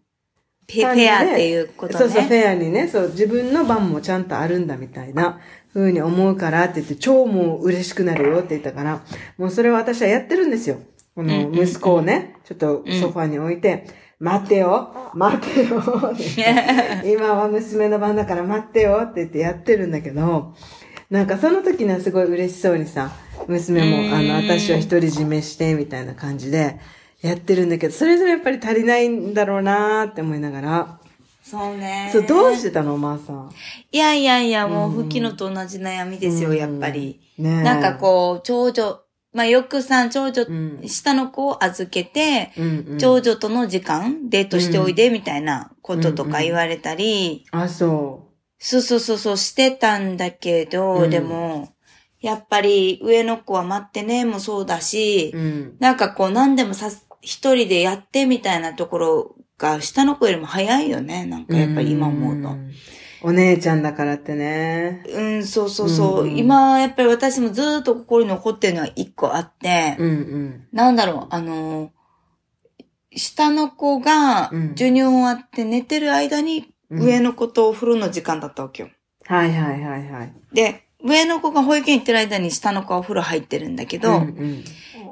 [0.68, 2.00] ペフェアっていうことね。
[2.00, 5.40] そうそう、フェアにね、そう、自分の番もちゃんとあるんだみたいな
[5.74, 9.02] 風に思うからって言って、超もう嬉しくなるよって言ったから、
[9.38, 10.80] もうそれは私はやってるんですよ。
[11.14, 13.86] この息子をね、ちょっとソファに置いて、
[14.20, 15.84] 待ってよ待ってよ
[17.06, 20.54] 今は娘の番だから待ってよって言ってやってるんだけど、
[21.10, 23.12] なんかその時にはすごい嬉しそうにさ、
[23.48, 26.80] 娘も、あの、うん私は独り占めして、みたいな感じで
[27.22, 31.00] やってるんだけど、それでもやっぱり足りないんだろうなーって思いながら、
[31.44, 32.10] そうね。
[32.12, 33.52] そう、どうしてたのおまーさん？
[33.92, 36.58] いやいやいや、もう、うん吹きのと同じ悩みですよ、うん。
[36.58, 37.22] やっぱり。
[37.38, 37.64] ねえ。
[37.64, 39.00] なんかこう、長女、
[39.32, 40.82] まあ、よくさ、長女、うん。
[40.88, 42.98] 下の子を預けて、うんうん。
[42.98, 48.25] 長女との時間、デートしておいで、みたいなこととか言われたり、あ、そ
[48.58, 51.74] そうそうそうそう、してたんだけど、うんでも、
[52.22, 55.38] やっぱり上の子は待ってね、もそうだし、う。
[55.38, 55.76] うん。
[55.80, 56.90] なんかこう何でもさ、
[57.22, 61.26] 一人でやってみたいなところが下の子よりも早いよね。
[61.26, 62.50] なんかやっぱり今思うと。
[62.50, 62.72] ん
[63.22, 65.04] お姉ちゃんだからってね。
[65.10, 66.24] うん、そうそうそう。
[66.26, 70.68] うん今、やっぱり私もずーっと心に残ってるのは一個あって、うんうん。
[70.72, 71.92] なんだろう、あの、
[73.16, 78.90] 下の子がうん授乳終わって寝てる間にうん上の子とお風呂の時間だったわけよ。
[79.26, 80.34] はいはいはいはい。
[80.54, 84.64] で、上の子が保育園行ってる間に下の子はお風呂入ってるんだけど、うんうん。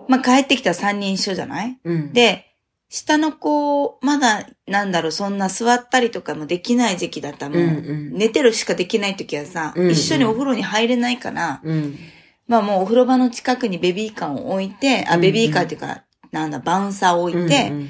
[0.08, 1.78] まあ帰ってきたら三人一緒じゃない？
[1.84, 2.46] うん、で、
[2.90, 7.58] 下の子、まだ、なんだろう、そんな座ったりとかもできない時期だったもん。
[7.60, 11.98] うんうん寝てるしかできない時はさ、うんうん一緒にお風呂に入れないから、うん。
[12.48, 17.90] まあもうお風呂場の近くにベビーカーを置いて、あ、ベビーカーっていうか、なんだ、バウンサーを置いて、うんうん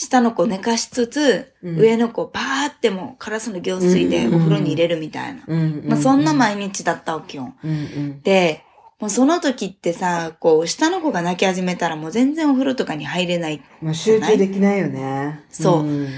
[0.00, 5.42] 下の子寝かしつつ、うん上の子パーってもうカラスの行水でお風呂に入れるみたいな。
[5.84, 7.52] まあそんな毎日だったわけよ。
[7.62, 8.64] うんうんで、
[8.98, 13.60] もうその時ってさ、こう、下の子が泣き始めたらもう全然お風呂とかに入れない。
[13.82, 15.40] まあ集中できないよね。
[15.50, 16.08] そううん。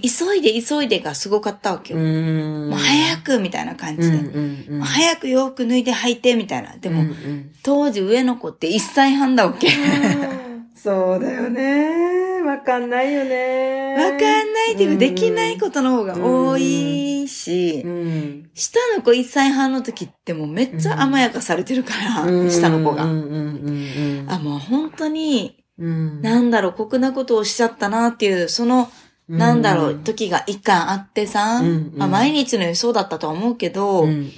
[0.00, 1.98] 急いで急いでがすごかったわけよ。
[1.98, 4.18] んもう早くみたいな感じで。
[4.80, 6.76] 早く洋服脱いで履いてみたいな。
[6.76, 9.68] でも、うんうん当時上の子って1歳半だわけ。
[10.76, 12.33] そうだよね。
[12.44, 13.94] わかんないよね。
[13.96, 14.18] わかん
[14.52, 18.50] ないっていうか、んできないことの方が多いし、うん。
[18.54, 23.02] 下の子1歳半の時ってもうめっちゃ甘やかされてるから、うん下の子が。
[23.02, 28.90] あ、もう本当に、うん、なんだろう、酷なことをしちゃったなっていう、その、
[29.28, 31.62] なんだろう、時が一回あってさ、
[31.96, 34.30] まあ、毎日のようにそうだったとは思うけど、うんうん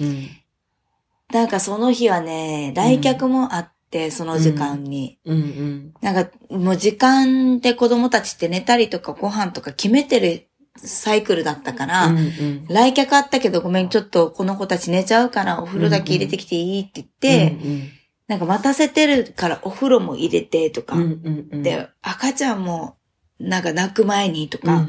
[1.29, 3.76] なんかその日はね、来客もあって、
[4.11, 5.19] その時間に。
[5.25, 5.37] うん。
[5.37, 10.47] うんなんか、もう時間で子供たちって寝たりとかご飯とか決めてる
[10.77, 12.65] サイクルだったから、うんうん。
[12.69, 17.89] 来客あったけどごめん、ちょっとこの子たち寝ちゃうからお風呂だけ入れてきていいって言って、うん。
[18.27, 22.96] なんか待たせてるからお風呂も入れてとか、うんうんうん、で、赤ちゃんも
[23.39, 24.87] なんか泣く前にとか、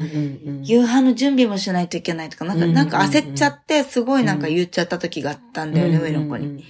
[0.63, 6.65] 夕飯の準備もしないといけないとか、なんか、うんなんか焦っちゃって、すごいなんか言っちゃった時があったんだよね、上の子に。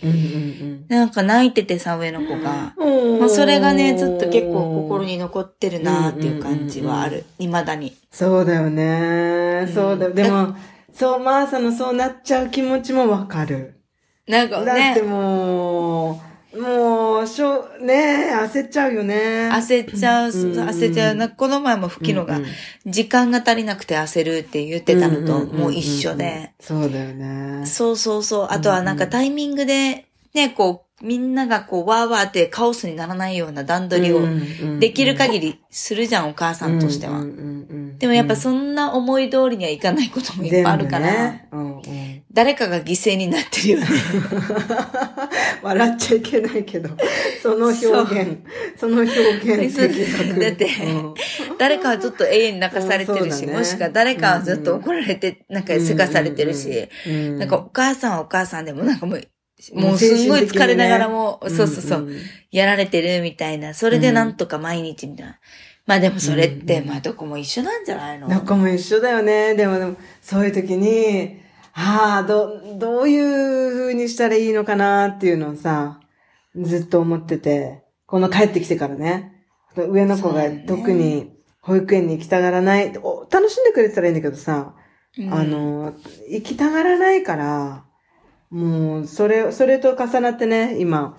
[0.90, 2.74] なんか泣いててさ、上の子が。
[2.78, 7.26] うんまあ、それがね、ずっと結構心に残ってるなっていう感じはあうんる。
[7.38, 7.96] 未だに。
[8.12, 9.70] そうだよね。
[9.74, 10.14] そうだよ。
[10.14, 10.56] でも、
[10.94, 13.80] そう、マーサのそうなっちゃう気持ちもわかる。
[14.28, 19.50] なんかだってね、もう、もう、しょう、ねえ、焦っちゃうよね。
[19.52, 21.16] 焦っちゃう、うん焦っちゃう。
[21.16, 22.40] なこの前も吹きのが
[22.88, 26.54] 時間が足りなくて焦るって言ってたのと、もう一緒で。
[26.60, 27.66] そうだよね。
[27.68, 28.48] そうそうそう。
[28.50, 34.22] あとはなんかタイミングで、ね、こう、みんながこう、わーわーってカオスにならないような段取りを
[34.80, 37.24] できる限りするじゃん、お母さんとしては。
[37.98, 41.48] でもやっぱそんな思い通りにはいかないこともいっぱいあるから、ね。
[41.52, 42.24] うんうん。
[42.32, 43.88] 誰かが犠牲になってるよね。
[45.64, 46.90] 笑っちゃいけないけど、
[47.42, 47.88] その表
[48.22, 48.38] 現、
[48.78, 49.78] その表現
[50.40, 51.14] だってうん。
[51.58, 53.54] 誰かはずっと永遠に泣かされてるし、ね。
[53.54, 57.40] もしくは誰かはずっと怒られて、なんかせかされてるし、うん。
[57.40, 59.28] なんかお母さんはお母さんでもなんかもう、
[59.74, 62.18] もうすんごい疲れながらも、そうそうそう、んん。
[62.52, 63.74] やられてるみたいな。
[63.74, 65.40] それでなんとか毎日みたいな。
[65.86, 66.88] まあでもそれって、うん。
[66.88, 68.30] まあどこも一緒なんじゃないの？
[68.30, 69.56] どこも一緒だよね。
[69.56, 71.42] でも、でもそういう時に、
[71.74, 76.00] ああ、ど、どういう風にしたらいいのかなっていうのをさ、
[76.56, 79.46] ずっと思ってて、この帰ってきてからね、
[79.76, 84.74] 上の子が特に保育園に行きたがらない、お楽しんでくれてたらいいんだけどさ、
[85.18, 85.34] うん。
[85.34, 85.94] あの、
[86.30, 87.86] 行きたがらないから、
[88.50, 91.18] もう、それ、それと重なってね、今、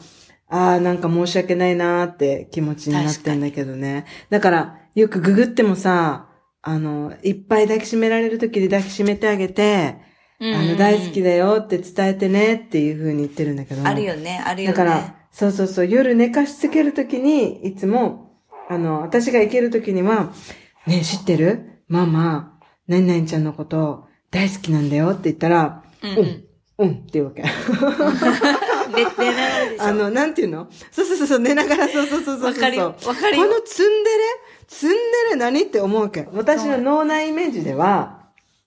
[0.48, 4.04] ああ、なんか申し訳ないなーって気持ちになってんだけどね。
[4.30, 6.28] だから、よくググってもさ、
[6.62, 9.96] あの、いっぱい抱きしめられる時に抱きしめてあげて、
[10.40, 13.86] うんあの、大好きだよって伝えてねっていう風に言ってるんだけど。
[13.86, 14.76] あるよね、あるよね。
[14.76, 18.32] だから、そうそうそう、夜寝かしつけるときに、いつも、
[18.68, 20.32] あの、私が行けるときには、
[20.86, 21.82] ねえ知ってる？
[21.88, 26.44] ママ、何々ちゃんのこと大好きなんだよって言ったら、うんうん
[26.80, 27.42] うん、うんって言うわけ。
[28.94, 29.84] 寝てながらでしょ。
[29.84, 30.68] あの、なんていうの？
[30.90, 32.52] そうそうそうそう、寝ながら、そうそうそうそうそう。
[32.52, 34.18] わかるよわかるよこのツンデレ？
[34.66, 34.96] ツンデ
[35.30, 36.26] レ何って思うわけ。
[36.32, 38.20] 私の脳内イメージでは、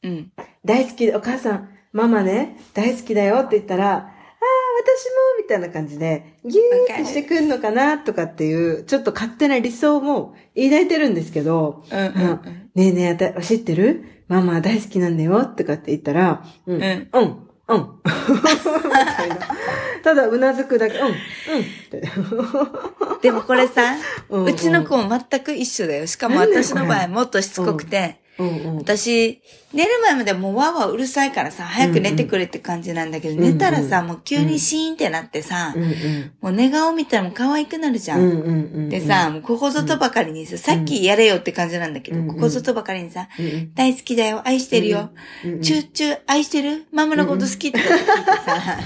[0.04, 0.32] うん。
[0.66, 4.12] 大好き、お母さん、ママね、大好きだよって言ったら、ああ、私も、
[5.40, 12.42] みたいな感じで、ギューってしてくんのかな、とかっていう、ちょっと勝手な理想も抱いてるんですけど、うんうんうんあ
[12.76, 14.04] ねえねえ、あた知ってる？
[14.28, 18.12] ママ大好きなんだよ、とかって言ったら、うん、うんうん、うん、み
[19.16, 19.38] たいな。
[20.04, 21.16] ただ、うなずくだけ、うん、うん、っ
[21.90, 22.02] て。
[23.22, 23.96] でもこれさ、
[24.30, 26.08] うんうんうちの子も全く一緒だよ。
[26.08, 28.78] しかも私の場合もっとしつこくて、うん、うん。
[28.78, 29.42] 私、
[29.74, 35.92] 寝る前までもうわーわーうるさいからさ、早く寝てくれって感じなんだけど、うんうん寝たらさ、もう急にシーンってなってさ、うん、うん。
[36.42, 38.22] もう寝顔見たらもう可愛くなるじゃん。
[38.22, 38.90] うん、うん、うん。
[38.90, 43.74] でさ、もうここぞとばかりにさ、さっきやれよって感じなんだけど、うんここぞとばかりにさ、うん、うん。
[43.74, 45.12] 大好きだよ、愛してるよ、
[45.46, 46.86] うんうんチューチュー愛してる？
[46.92, 48.06] ママのこと好きって聞いて
[48.46, 48.78] さ、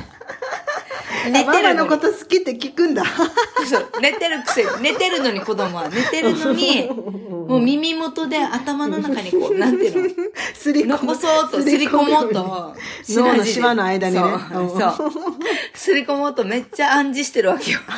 [1.29, 3.03] 寝マてるのこと好きって聞くんだ。
[3.05, 5.89] そう、寝てるくせに、寝てるのに子供は。
[5.89, 10.09] 寝てるのに、 もう耳元で頭の中にこう、なんていうの、
[10.53, 12.75] すり残そうと、すり込もうと、
[13.09, 14.21] 脳のシワの間にね。
[14.21, 14.27] そ
[14.59, 14.69] ううん。
[14.69, 15.11] そう。
[15.73, 17.79] すり込もうとめっちゃ暗示してるわけよ。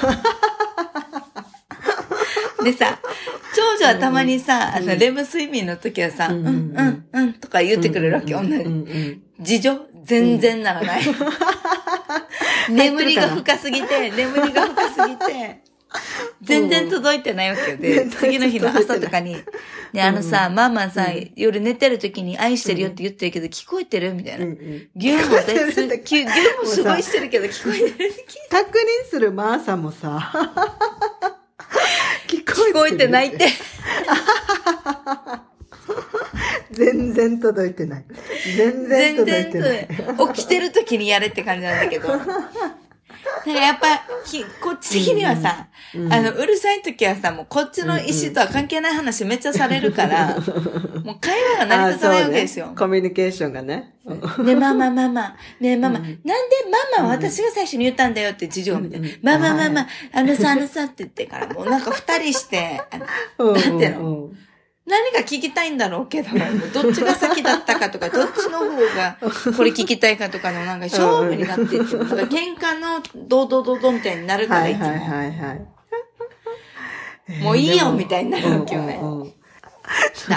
[2.64, 3.00] でさ、
[3.56, 8.54] 長女はたまにさ、あの、レム睡眠の時はさ、うん、うん、うん、とか言ってくれるわけよ、同じ。
[8.56, 8.62] うん。
[8.64, 9.22] うん。
[9.40, 9.80] 事情？
[10.04, 11.02] 全然ならない。
[12.70, 15.62] 眠りが深すぎて、眠りが深すぎて、
[16.42, 17.78] 全然届いてないわけよ。
[17.78, 19.36] で、次の日の朝とかに、
[19.94, 24.46] ね、あのさ、ママさ、夜寝てる時に愛してるよって言ってるけど、聞こえてるみたいな。
[24.46, 24.54] 牛
[25.14, 26.32] も別、 牛も
[26.66, 28.14] すごいしてるけど、聞こえてる。
[28.50, 28.74] 確認
[29.10, 30.32] するマーサもさ、
[32.28, 33.48] 聞こえてないって。
[36.72, 38.06] 全然届いてない。
[38.56, 39.88] 全然届いてない。
[40.34, 42.08] 起きてる時にやれって感じなんだけど。
[42.08, 46.06] だからやっぱ、きこっち的にはさ、うん。
[46.06, 50.36] うん、あの、うるさい時はさ、もうこっちの意思とは関係ない話めっちゃされるから、
[51.04, 52.68] もう会話が成り立たないわけですよ。
[52.68, 53.94] ね、コミュニケーションがね。
[54.44, 56.24] ねママママ、ねママ、うん、なんで
[56.96, 59.10] ママは私が最初に言ったんだよって事情みたいな。
[59.22, 62.82] ママママ、あのさ、あのさって言ってから、もうなんか二人して、
[63.38, 64.30] なんていうの？
[64.90, 66.30] 何が聞きたいんだろうけど、
[66.74, 69.18] どっちが先だったかとか、 どっちの方が
[69.56, 74.88] これ聞きたいかとかのなんか勝負になっていって、喧嘩のドドドドみたいになるから、いつも。
[74.88, 75.58] はいはいは
[77.30, 79.00] い、もういいよみたいになるわけよね。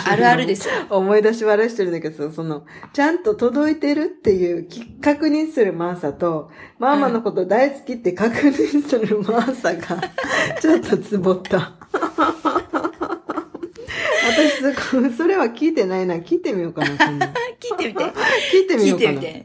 [0.07, 0.75] あるあるですよ。
[0.91, 4.67] 思い出し笑いしてるんだけど、その、ちゃんと届いてるっていう
[5.03, 10.03] 確認するマーサと、ママのこと大好きって確認するマーサが、
[10.61, 11.73] ちょっとつぼった。
[14.25, 16.17] 私、それは聞いてないな。
[16.17, 16.89] 聞いてみようかな。
[17.61, 18.05] 聞いてみて。
[18.53, 19.11] 聞いてみようかな。
[19.13, 19.45] 聞いて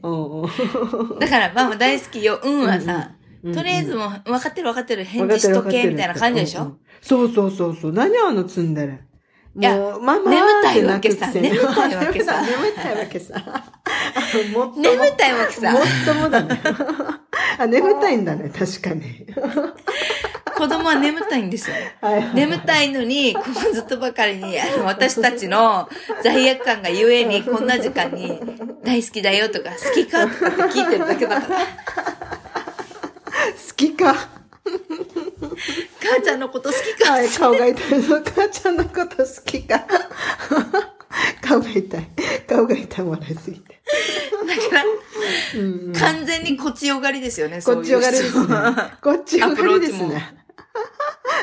[1.12, 1.26] みて。
[1.26, 2.40] だから、ママ大好きよ。
[2.44, 3.12] うんはさ、
[3.54, 5.04] とりあえずもう、分かってる分かってる。
[5.04, 6.78] 返事しとけ、みたいな感じでしょ？
[7.02, 7.92] そうそうそうそう。
[7.94, 9.00] 何あの積んでる。
[9.56, 11.28] もう、ママ眠たいわけさ。
[11.32, 12.42] 眠たいわけさ。
[12.42, 13.34] 眠たいわけさ。
[14.54, 15.72] もっと眠たいわけさ。
[15.72, 16.62] もっともだね。
[17.58, 19.26] あ、眠たいんだね、確かに。
[20.58, 21.76] 子供は眠たいんですよ。
[22.34, 25.88] 眠たいのに、ここずっとばかりに、あの、私たちの
[26.24, 28.40] 罪悪感がゆえに、こんな時間に、
[28.84, 31.58] 大好きだよとか、好きかとかって聞いてるだけだから。
[31.58, 31.66] 好
[33.76, 34.16] きか。
[36.02, 37.12] 母ちゃんのこと好きか。
[37.14, 38.22] はい、顔が痛いぞ。
[38.24, 39.86] 母ちゃんのこと好きか。
[41.42, 42.08] 顔が痛い。
[42.48, 43.82] 顔が痛いもらいすぎて。
[44.48, 44.84] だから、
[45.56, 48.56] うんうん、完全にこっちよがりですよね、こっちよがりですね。
[49.02, 50.36] こっちよがりですね。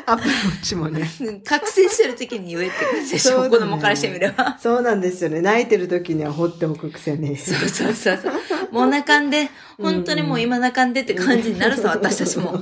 [0.06, 1.08] アプローチもね。
[1.44, 4.58] 覚醒してる時に言えって感じでしょ、ね、子供からしてみれば。
[4.60, 5.40] そうなんですよね。
[5.40, 7.36] 泣いてる時には放っておくくせに。
[7.36, 8.32] そうそうそうそう。
[8.70, 12.52] もう泣かんで、本当にもう今泣かんでって感じになるさ、私たちも。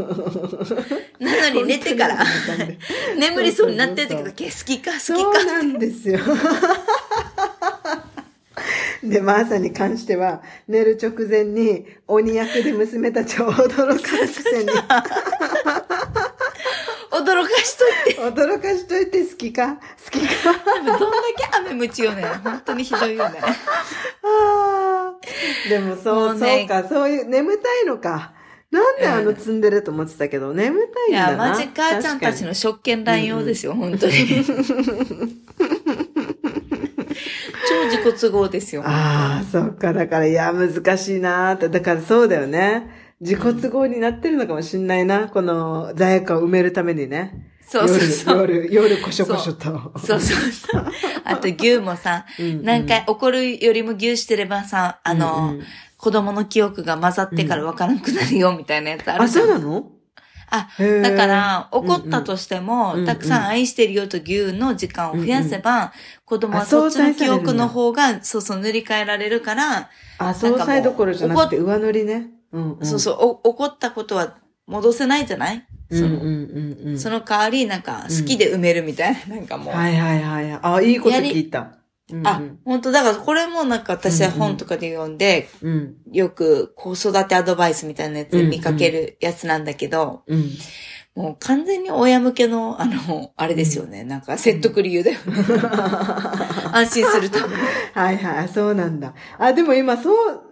[1.18, 2.24] なのに寝てから、
[3.18, 5.06] 眠りそうになってる時だけ好きか好きか。
[5.06, 6.20] そうなんですよ。
[9.02, 14.70] で、マーサに関しては、寝る直前に鬼役で娘たちを驚かすくせに。
[17.32, 18.20] 驚かしといて。
[18.20, 19.76] 驚かしといて好きか？
[19.76, 20.52] 好きか？
[20.84, 22.24] どんだけ雨夢中よね。
[22.44, 23.40] 本当にひどいよね。
[25.68, 28.34] でもそう、ね、そうか、そういう、眠たいのか。
[28.70, 31.48] なんであの積んでると思ってたけど、眠たいんだな。
[31.48, 34.14] いや、マジ母ちゃんたちの職権乱用ですよ、うん、本当に。
[37.68, 38.82] 超自己都合ですよ。
[38.84, 39.92] ああ、そっか。
[39.92, 41.68] だから、いや、難しいなって。
[41.68, 43.01] だからそうだよね。
[43.22, 45.28] 自己都合になってるのかもしんないな。
[45.28, 47.48] この罪悪感を埋めるためにね。
[47.64, 48.38] そうそうそう。
[48.40, 49.92] 夜、夜、夜こしょこしょと。
[49.96, 50.86] そうそうそう。
[51.24, 52.26] あと牛もさ、
[52.62, 55.62] 何回怒るよりも牛してればさ、あの、うんうん、
[55.96, 59.22] 子供の記憶が混ざってから分からなくなるよみたいなやつある。
[59.22, 59.92] あ、そうなの？
[60.54, 65.90] あ、だから、怒ったとしても、うんうん、たくさん愛してるよと牛の時間を増やせば、うんうん、
[66.26, 72.30] 子供はそっちの記憶の方が、そうそう塗り替えられるから、あ、総裁どころじゃなくて上塗りね。
[72.52, 74.36] うんうん、そうそうお、怒ったことは
[74.66, 75.66] 戻せないじゃない？
[75.90, 79.74] その、その代わり、なんか、好きで埋めるみたいな、うん、なんかもう。
[79.74, 80.58] はいはいはい。
[80.62, 81.60] あ、いいこと聞いた。
[82.10, 94.02] うんうん、あ、本当だからこれもなんか私は本とかで読んで、うんうん、よく子育てアドバイスみたいなやつで見かけるやつなんだけど、うんうん、もう完全に親向けの、あの、あれですよね。
[94.02, 95.44] うん、なんか説得理由だよね。
[96.72, 97.62] 安心するために。
[97.94, 99.14] はいはい、そうなんだ。
[99.38, 100.42] あ、でも今そう、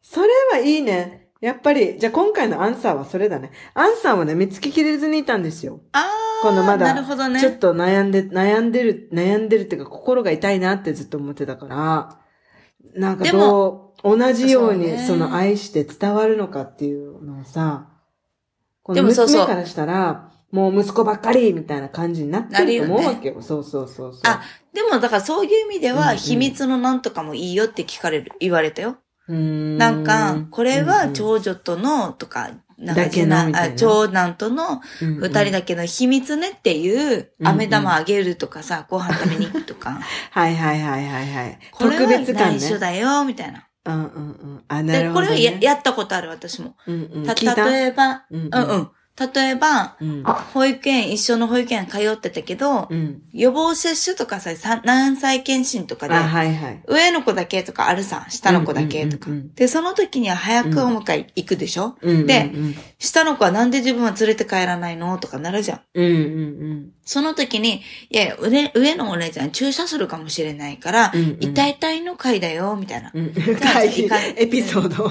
[0.00, 1.19] それはいいね。
[1.40, 3.50] やっぱり、じゃあ今回のアンサーはそれだね。
[3.74, 5.80] アンサーはね、見つけきれずにいたんですよ。
[5.92, 6.20] ああ。
[6.42, 7.40] このまだ、なるほどね。
[7.40, 12.18] ちょっと悩んで、悩んでる、悩んでるっていうか心が痛いなってずっと思ってたから、
[12.94, 17.88] なんかどう、同じようにその愛して伝わるのかっていうのをさ、
[18.82, 23.34] この娘からしたら、もう息子ばっかりみたいな感じになってると思うわけよ。
[23.34, 24.20] よね、そうそうそうそう。
[24.24, 24.42] あ、
[24.72, 28.98] でもだからそういう意味では、秘密のなんとかもいいよって聞かれる、言われたよ。
[29.30, 32.96] なんか、これは長女との、とか、なん
[33.52, 40.00] か長男との二人だけの秘密ねっていう、飴玉あげるとかさ、ご飯食べに行くとか。
[40.32, 41.58] はいはいはいはいはい。
[41.78, 42.56] 特別感、ね。
[42.56, 43.66] 内緒だよ、みたいな。
[43.84, 44.08] うんうんう
[44.56, 44.64] ん。
[44.68, 45.26] あ、なるで、ほど、ね。
[45.28, 46.74] これをややったことある、私も。
[46.86, 48.90] うんうん、た、例えば、うんうんうん。
[49.18, 50.22] 例えば、うん。
[50.22, 53.22] 保育園、一緒の保育園通ってたけど、うん。
[53.32, 56.82] 予防接種とかさ、さ何歳検診とかで、あ、はいはい。
[56.86, 59.30] 上の子だけとかあるさ、下の子だけとか。
[59.54, 62.50] で、その時には早くお迎え行くでしょ、で、
[63.00, 65.80] 下の子はなんで自分は連れて帰らないのとかなるじゃん。
[65.94, 73.10] うんうんその時に、いや上上のお姉ちゃん注射するかもしれないから、うんうん痛い痛いの回だよ、みたいな。
[73.12, 73.26] うん。
[73.26, 73.32] うん。
[73.32, 75.10] じゃあ 会議じゃあ行かエピソード。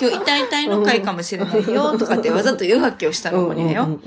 [0.00, 4.00] 今日痛い痛いの回かもしれないよ、とかってわざと言うわけよ、下の子によ。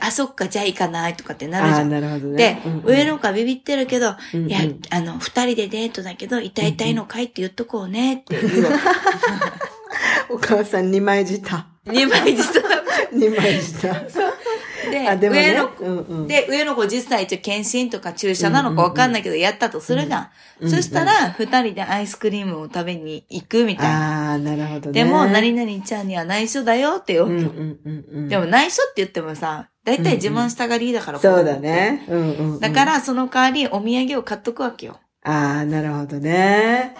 [0.00, 1.90] あ、そっか、じゃあ行かないとかってなるじゃん。
[1.90, 2.60] なるほどね。
[2.62, 8.70] で、うんうん上の子はビビってるけど、うんうんいや、あの、二人でデートだけど、痛い痛いの回って言っとこうねって言うわ
[10.28, 11.40] お母さん二枚舌。
[11.84, 11.90] け。
[11.90, 12.82] 二枚実は。
[13.12, 13.88] 二枚舌。
[14.90, 15.50] で、あ、でもね。
[15.50, 20.28] 上のうんうん、で、上の子実際一応検診とか注射なのかわかんないけど、やったとするじゃん。
[20.60, 24.30] うんそしたら、二人でアイスクリームを食べに行くみたいな。
[24.30, 24.92] ああ、なるほどね。
[24.92, 27.26] でも、何々ちゃんには内緒だよって言う。
[27.26, 28.28] うんうんうんうん。
[28.28, 31.58] でも内緒って言ってもさ、だいたい自慢したがりだから、そうだ。
[31.58, 32.04] ね。
[32.08, 32.60] うんうん、うん。
[32.60, 34.98] だか、ら、その代わりお土産を買っとくわけよ。
[35.22, 36.96] ああ、なるほどね。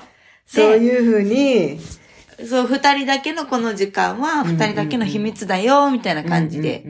[0.47, 1.81] そういうふうに、
[2.47, 6.85] そう、二人だけのこの時間は、二人だけの秘密だよ、みたいな感じで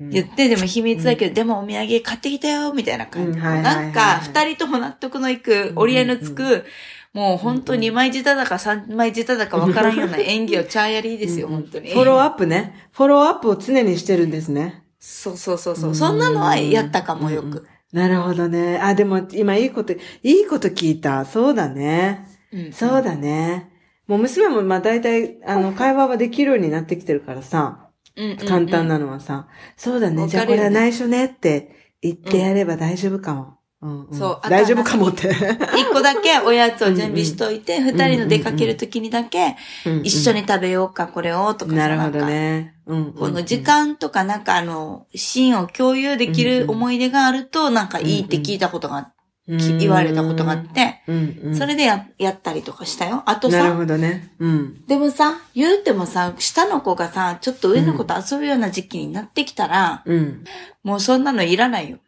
[0.00, 3.38] 言って、でも秘密だけど、でもお土産買ってきたよ、みたいな感じ。
[3.38, 6.64] なんか、二人とも納得のいく、折り合いのつく、
[7.12, 11.90] もう本当二枚舌だか三枚舌だかわからんような 演技をチャーやりですよ、本当に。
[11.90, 12.88] フォローアップね。
[12.92, 14.82] フォローアップを常にしてるんですね。
[15.00, 15.94] そうそうそうそう。
[15.94, 17.66] そんなのはやったかもよく。
[17.92, 18.78] なるほどね。
[18.82, 21.24] あ、でも今いいこと、いいこと聞いた。
[21.24, 22.26] そうだね。
[22.52, 23.70] うんそうだね。
[24.06, 27.80] もう娘もまあ大体、あの、会話はできるようになってきてるからさ、
[28.16, 29.46] うんうんうん簡単なのはさ、
[29.76, 30.22] そうだね。
[30.22, 33.58] わじゃあこれは内緒ねって言ってやれば大丈夫かも。
[33.82, 35.28] うんうんそう大丈夫かもって。
[35.76, 39.56] 一個だけおやつを準備しといて、二人の出かける時にだけ、
[40.02, 40.40] 一緒に。
[40.40, 42.74] に食べようか、これを、とかさなるほどね。
[42.86, 49.15] うんうんうんこの時間とかなんかあの、シーンを共有できる思い出があると、なんかいいって聞いたことが、き
[49.46, 53.22] 言われたことがあって、うんうんそれでややったりとかしたよ。
[53.26, 54.32] あとなるさ、ほどね。
[54.38, 54.84] うん。
[54.86, 60.44] でもさ、言うてもさ、下の子がさ、ちょっと上の子と遊ぶような時期になってきたら、うん。
[60.82, 61.98] もうそんなのいらないよ。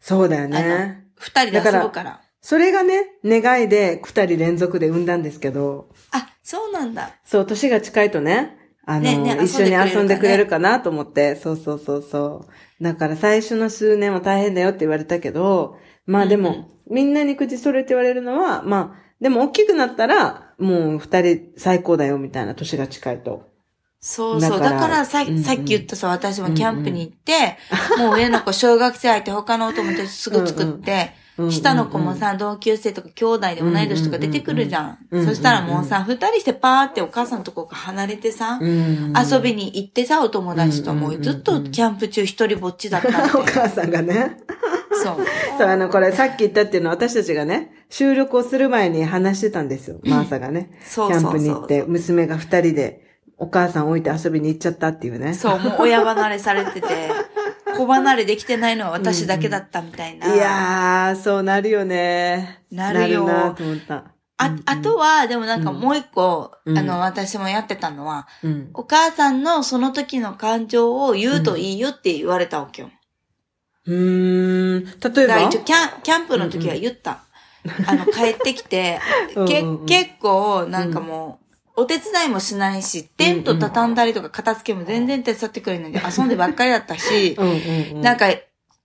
[0.00, 1.04] そうだよね。
[1.16, 2.20] 二人で遊ぶから。
[2.40, 7.16] それがね、願いで二人連続で産んだんですけど、あ、そうなんだ。
[7.24, 8.56] そう、年が近いとね、
[8.86, 12.46] あの、ねね一緒に遊んでくれるかかなと思って、そうそうそうそ
[12.80, 12.82] う。
[12.82, 23.49] だから最初の数年は大変だよって言われたけど、まあでも、みんなに口それって言われるのは、まあ、でも大きくなったら、もう二人最高だよみたいな年が近いと。
[24.00, 24.58] そうそう。
[24.58, 27.58] だだかかららさ,、うんうんさっき言ったさ、私もキャンプに行って、
[27.98, 31.10] もう上の子小学生相手他のお友達すぐ作って、うんうん
[31.50, 34.98] 下の子もさ、同級生とか兄弟で同い年とか出てくるじゃん。
[35.10, 43.42] うんうんうんそしたらもうさ、二人してパーってお母さんのとこから離れてさ、うん遊びに行ってさ、お友達ともうずっとキャンプ中一人ぼっちだったみ お。
[43.42, 44.36] 母さんがね。
[45.02, 45.16] そう。
[45.56, 49.98] そう、あの、これさっき言ったっていうのは私たちがね、収録をする前に話してたんですよ。
[50.04, 50.70] マーサがね。
[50.84, 53.09] そうキャンそうそうそうプに行って、娘が二人で
[53.40, 55.34] お母さん置いて遊びに行っちゃったっていうね。
[55.34, 57.10] そう、もう親離れされてて、
[57.76, 60.34] 子離れできてないのは私だけだったみたいな。
[60.34, 62.62] いやー、そうなるよね。
[62.70, 64.04] なるよなるなと思った。
[64.36, 68.70] あ、あとは、でもなんかうんもう一個、うんあの、私もやってたのは、うん。
[68.74, 72.90] お母さんのその時の感情を言うといいよって言われたわけよ。
[73.86, 74.84] うーん。
[74.84, 75.10] 例えば？
[75.10, 77.20] だから一応キャン、キャンプの時は言った。
[77.86, 78.98] あの、帰ってきて、
[79.36, 88.00] うんうん結構、なんかもう、お手伝いもしないし、テント畳んだりとか片付けも全然手伝ってくれないので、遊んでばっかりだったし、うんうんうん。
[88.02, 88.26] なんか、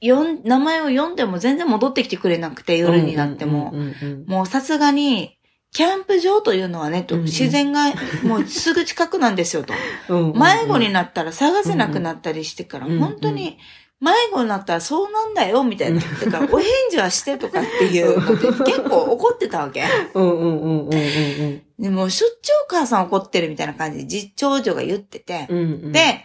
[0.02, 3.72] よん、名前を読んでも全然戻ってきてくれなくて、夜になっても。
[3.74, 5.38] うんうんうんもうさすがに、
[5.72, 7.92] キャンプ場というのはね、とうんうん自然が
[8.24, 9.74] もうすぐ近くなんですよと。
[10.08, 10.40] うんうん。
[10.40, 13.58] 迷子になったら探せなくなったりしてから、うんうん本当に
[14.02, 16.02] 迷子になったらそうなんだよ、みたいな。
[16.02, 19.84] だから、お返事はしてとかっていうので、結構怒ってたわけ。
[20.14, 25.48] うんうんうんうんうんでも、しょっちゅうお母さん怒ってるみたいな感じで、じ長女が言ってて。
[25.50, 25.58] うん。
[25.58, 26.24] うんうん、で、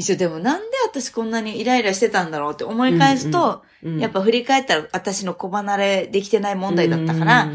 [0.00, 7.48] 一応でもなんで私こんなにイライラしてたんだろうって思い返すと、うん、やっぱ振り返ったら私の子離れできてない問題だったから、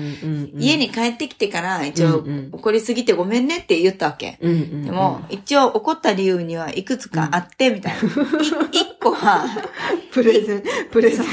[0.56, 4.38] 家に帰ってきてから一応うんうん怒りすぎてごめんねって言ったわけ。
[4.42, 8.00] うんうんうん、でも、一応怒った理由にはいくつかあって、みたいな。
[8.00, 8.06] い
[8.72, 9.46] 一個は、
[10.12, 11.26] プレゼン、プレゼン。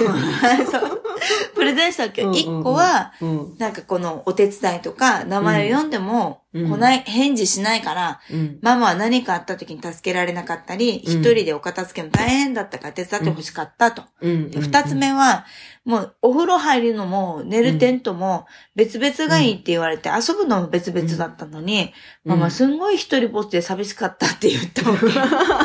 [1.55, 2.23] プレゼンしたわけ。
[2.23, 2.41] うんうんうん。
[2.41, 3.55] 一個は、うん。
[3.59, 8.59] なんかこのお手伝いとか、名前を読んでも、うん来ない、返事しないから、うん。
[8.61, 14.03] ママは何かあった時に助けられなかったり、一、人でお片付けも大変だったから手伝ってほしかったと。
[14.21, 14.51] うん。
[14.87, 15.47] つ目は、
[15.85, 18.47] もうお風呂入るのも寝るテントも
[18.77, 21.93] 別々がいいって言われて、遊ぶのも別々だったのに、
[22.25, 25.07] うんママすんごい一人ぼっちで寂しかったって言ったわけ。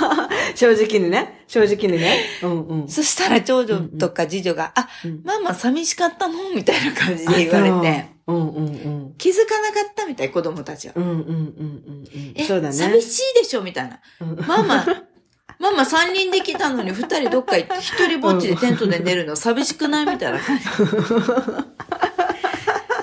[0.57, 1.43] 正直にね。
[1.47, 2.17] 正直にね。
[2.41, 2.87] うんうん。
[2.87, 6.33] そしたら長女とか次女が、あ、うんママ寂しかったの？
[6.55, 8.33] みたいな感じで言われて、う。
[8.33, 8.69] うんうんう
[9.09, 9.13] ん。
[9.17, 10.93] 気づかなかったみたい、子供たちは。
[10.95, 12.33] うんうんうんうんうん。
[12.35, 12.73] え、そうだね。
[12.73, 13.61] 寂しいでしょ？
[13.61, 13.99] みたいな。
[14.21, 14.85] うんママ、
[15.59, 20.05] ママ3人できたのに2人どっか行って1人ぼっちでテントで寝るの寂しくない？
[20.05, 20.63] みたいな感じ。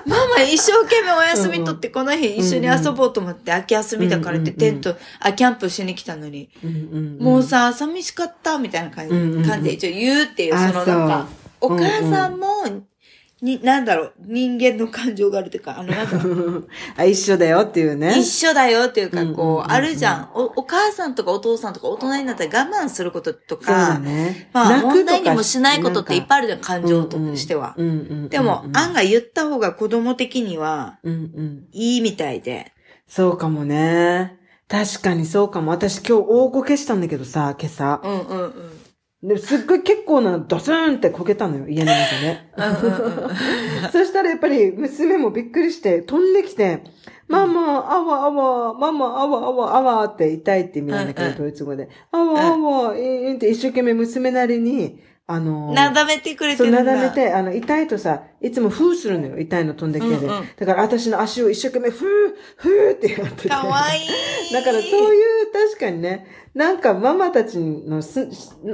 [0.06, 6.50] ママ一生懸命お休み取ってこの日一緒に遊ぼうと思って秋休みだからってテント、あ、キャンプしに来たのに、
[7.18, 8.58] もうさ、寂しかった？
[8.58, 11.26] みたいな感じ,、で一応言うっていう、あそのなんか、
[11.60, 12.46] お母さんも、
[13.44, 16.18] に、なんだろう、人間の感情があるというか、あの、なんか、
[16.96, 18.18] あ、一緒だよっていうね。
[18.18, 20.30] 一緒だよっていうか、こう、あるじゃん。
[20.32, 24.48] お、お母さんとかお父さんとか大人になったら我慢することとそうだか、ね。
[24.54, 27.74] まあ問題にもしないことっていっぱいあるじゃん、感情としては。
[27.76, 31.64] うんうんでも、案外言った方が子供的にはうんうん。
[31.72, 32.72] いいみたいで。
[33.06, 34.38] そうかもね。
[34.68, 35.72] 確かにそうかも。
[35.72, 38.00] 私今日大こけしたんだけどさ、今朝。
[38.02, 38.83] うんうんうん。
[39.24, 43.90] ですっごい結構なドスーンってこけたのよ、家の中で。
[43.90, 46.82] そしたらやっぱり娘もびっくりして飛んできて、
[47.26, 51.88] ママ、あわあわ、ママ、あわあわ、あわって痛いって意味なんだけど、ドイツ語で。
[52.12, 56.84] あわあわ、えーって一生懸命娘なりに、あの、なだめてくれてそう、るんだ。
[56.84, 60.26] なだめて、あの、痛いとさ、いつもフーするのよ、痛いの飛んできてで。
[60.26, 63.48] うんうんだから私の足を一生懸命フー、フーってやってて。
[63.48, 64.08] かわいい。
[64.52, 68.28] だからそういう、確かにね、なんかママたちの素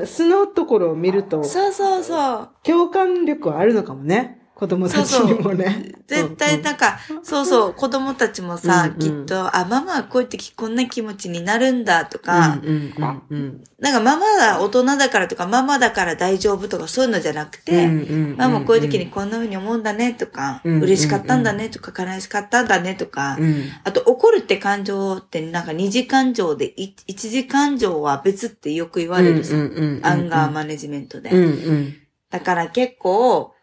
[0.05, 2.49] 素のところを見ると、そうそうそう。
[2.65, 4.40] 共感力はあるのかもね。
[4.61, 5.91] 子供たちにもね。
[6.07, 8.99] 絶対なんか、そうそう、子供たちもさ、うんうん。
[8.99, 23.65] きっと、あ、ママはこうやってこんな気持ちになるんだとか、うんうんうんうんなんかママが大人だからとか、ママだから大丈夫とかそういうのじゃなくて、うんうんうんママこういう時にこんな風に思うんだねとか、うん嬉しかったんだねとか、悲しかったんだねとか、うん。
[23.85, 30.07] あと怒るって感情ってなんか二次感情でい一次感情は別ってよく言われるさ、うんうんうんうん。
[30.07, 31.31] アンガーマネジメントで。
[31.31, 31.97] うんうん。
[32.29, 33.55] だから結構、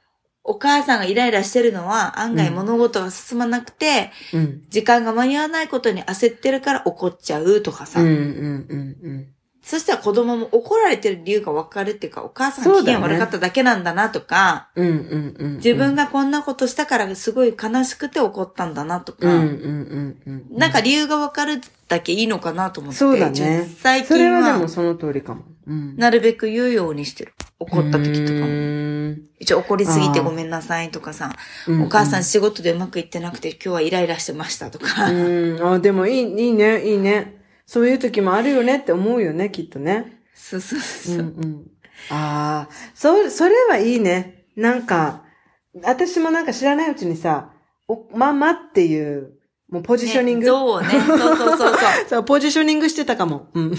[0.48, 4.64] お母さんがイライラしてるのは案外物事が進まなくて、うん。
[4.70, 8.02] 時間が間に合わないことに焦ってるから怒っちゃうとかさ。
[8.02, 8.16] うんうん
[9.04, 9.37] うん
[9.68, 21.60] そしたら子供も怒られてる理由が分かるっていうか、お母さんが機嫌悪かっただけなんだなとか、うんうんうん自分がこんなことしたからすごい悲しくて怒ったんだなとか、うんうんうんうんなんか理由が分かる
[21.90, 22.98] だけいいのかなと思って。
[22.98, 25.44] そうだね最それ近ははでもその通りかも。
[25.68, 27.34] うんなるべく言うようにしてる。
[27.60, 29.16] 怒った時とかうも。
[29.40, 31.34] 一応怒りすぎてごめんなさいとかさ、
[31.68, 35.12] うんお母さん仕事でうまくいってなくて今日はイライラしてましたとか。
[35.12, 35.62] うん。
[35.62, 37.37] あ、でもいい、いいね、いいね。
[37.68, 40.24] そういう時もあるよねって思うよね、きっとね。
[40.34, 41.16] そうそううそう。
[41.18, 41.72] んうん。
[42.10, 44.46] ああ、そ、それはいいね。
[44.56, 45.24] なんか、
[45.84, 47.52] 私もなんか知らないうちにさ、
[47.90, 49.34] お、ママっていう、
[49.70, 50.46] もうポジショニング。
[50.46, 50.88] ねそうね。
[50.90, 51.78] そうそうそうそう。
[52.08, 53.50] そう、ポジショニングしてたかも。
[53.54, 53.76] うん。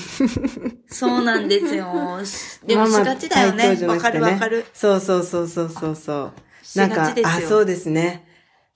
[0.89, 2.19] そうなんですよ。
[2.67, 3.71] でもしがちだよね。
[3.87, 4.67] わかくてるわかる。
[4.75, 6.33] そうそうそうそうそうそう。
[6.63, 7.47] しなんかがちですよ。
[7.47, 8.28] あ、そうですね。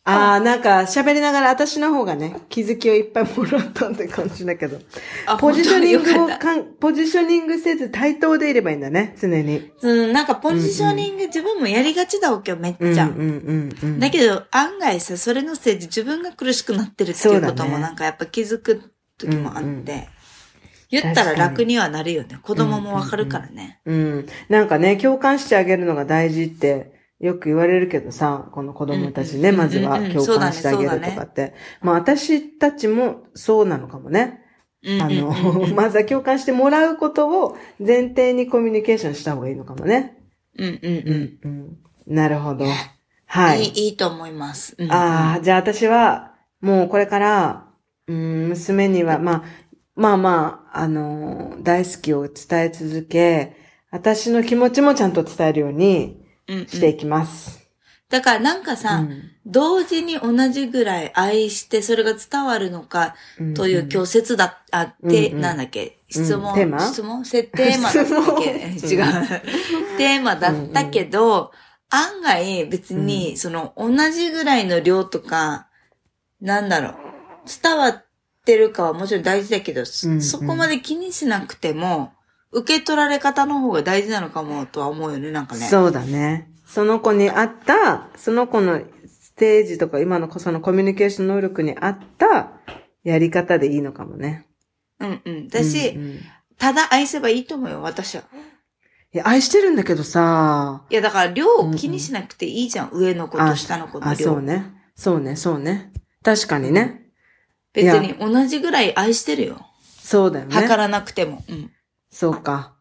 [0.05, 4.81] ああ、なんか喋りながら私の方がね、気づきをいっぱいもらったって感じだけど。
[5.27, 9.71] あポジショニングをかん、ポジショニングせず対等でいればいいんだね、常に。
[9.81, 13.07] うん、なんかポジショニング自分もやりがちだわけよ、めっちゃ。
[13.07, 14.01] うんうんうんうん。
[14.01, 19.67] だけど案外さ、それのせいで自分が苦しくなってるっていうこともなんかやっぱ気づく時もあって。
[19.67, 19.85] うんうん
[20.93, 22.39] 言ったら楽にはなるよね。
[22.43, 23.81] 子供もわかるからね。
[23.87, 24.27] うん。
[24.51, 26.92] なんかね、共感してあげるのが大事って、
[27.23, 31.55] よく言われるけどさ、この子供たちね、うんまずはうんうん共感してあげるとかって。
[31.81, 34.41] まあ私たちもそうなのかもね。
[35.01, 35.33] あの、
[35.75, 40.19] まずは共感してもらうことを前提にコミュニケーションした方がいいのかもね。
[40.59, 41.49] うんうんうん。
[41.49, 41.79] うん。
[42.09, 42.65] なるほど。
[43.27, 43.63] はい。
[43.63, 44.75] いい、いいと思います。
[44.77, 47.67] うんああ、じゃあ私は、もうこれから、
[48.09, 49.43] うん、娘には、まあ、
[49.95, 53.55] まあまあ、あのー大好きを伝え続け、
[53.93, 56.22] 私の気持ちもちゃんと伝えるように
[56.69, 57.61] していきます。
[58.09, 59.31] だからなんかさ、うん。
[59.47, 63.55] 同時に同じぐらい愛してそれが伝わるのかうん。
[63.55, 65.41] という今日説だ、あって、うんうん。
[65.41, 65.99] なんだっけ？
[66.11, 66.81] 質問、うんテーマ？
[66.81, 67.25] 質問？
[67.25, 69.97] せテ ーマだったっけ違う。
[69.97, 71.53] テーマだったけど、
[71.89, 75.69] 案外別に、その同じぐらいの量とか、
[76.41, 76.95] なんだろう、
[77.63, 78.05] 伝わっ
[78.45, 80.23] てるかはもちろん大事だけど、そうんうん。
[80.23, 82.13] そこまで気にしなくても、
[82.53, 85.67] 受け取られ方の方が大事なのかもとは思うよね、なんかね。
[85.67, 86.51] そうだね。
[86.67, 92.53] その子に合った、その子のステージとか、今のそのコミュニケーション能力に合った
[93.03, 94.47] やり方でいいのかもね。
[95.01, 95.49] うんうん。
[95.51, 96.21] 私、うんうん
[96.63, 98.23] ただ愛せばいいと思うよ、私は。
[99.13, 102.91] いや、愛してるんだけどさ、いや、だから量を気にしなくていいじゃん。
[102.93, 104.27] 上の子と下の子のあ、量。
[104.27, 104.73] そうね。
[104.95, 105.93] そうね、そうね。
[106.23, 107.03] 確かにね。
[107.73, 109.67] 別に同じぐらい愛してるよ。
[110.01, 110.55] そうだよね。
[110.55, 111.43] 測らなくても。
[111.49, 111.71] うん。
[112.13, 112.75] そうか。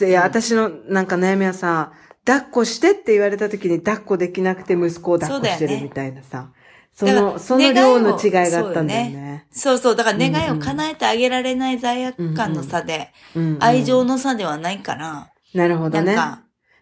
[0.00, 1.92] いや、私のなんか悩みはさ、
[2.24, 6.50] 抱っこしてって言われた時に抱っこできなくて息子を抱っこしてるみたいなさ。
[6.92, 9.46] その、その量の違いがあったんだよね。
[9.50, 9.96] そうそう。
[9.96, 16.16] だから願いを叶えてあげられない罪悪感の差で、うんうん愛情の差ではないから、なるほどね。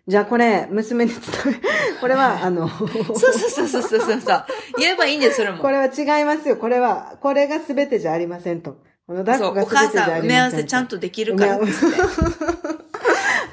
[0.07, 1.20] じゃあこれ、娘に伝
[1.55, 1.61] え、
[2.01, 2.88] これは、 あの、そう
[3.18, 4.45] そうそうそうそうそう。
[4.78, 5.59] 言えばいいんだよ、それも。
[5.59, 6.57] これは違いますよ。
[6.59, 8.76] これは、これが全てじゃありませんと。
[9.07, 11.59] そう、お母さん埋め合わせちゃんとできるから。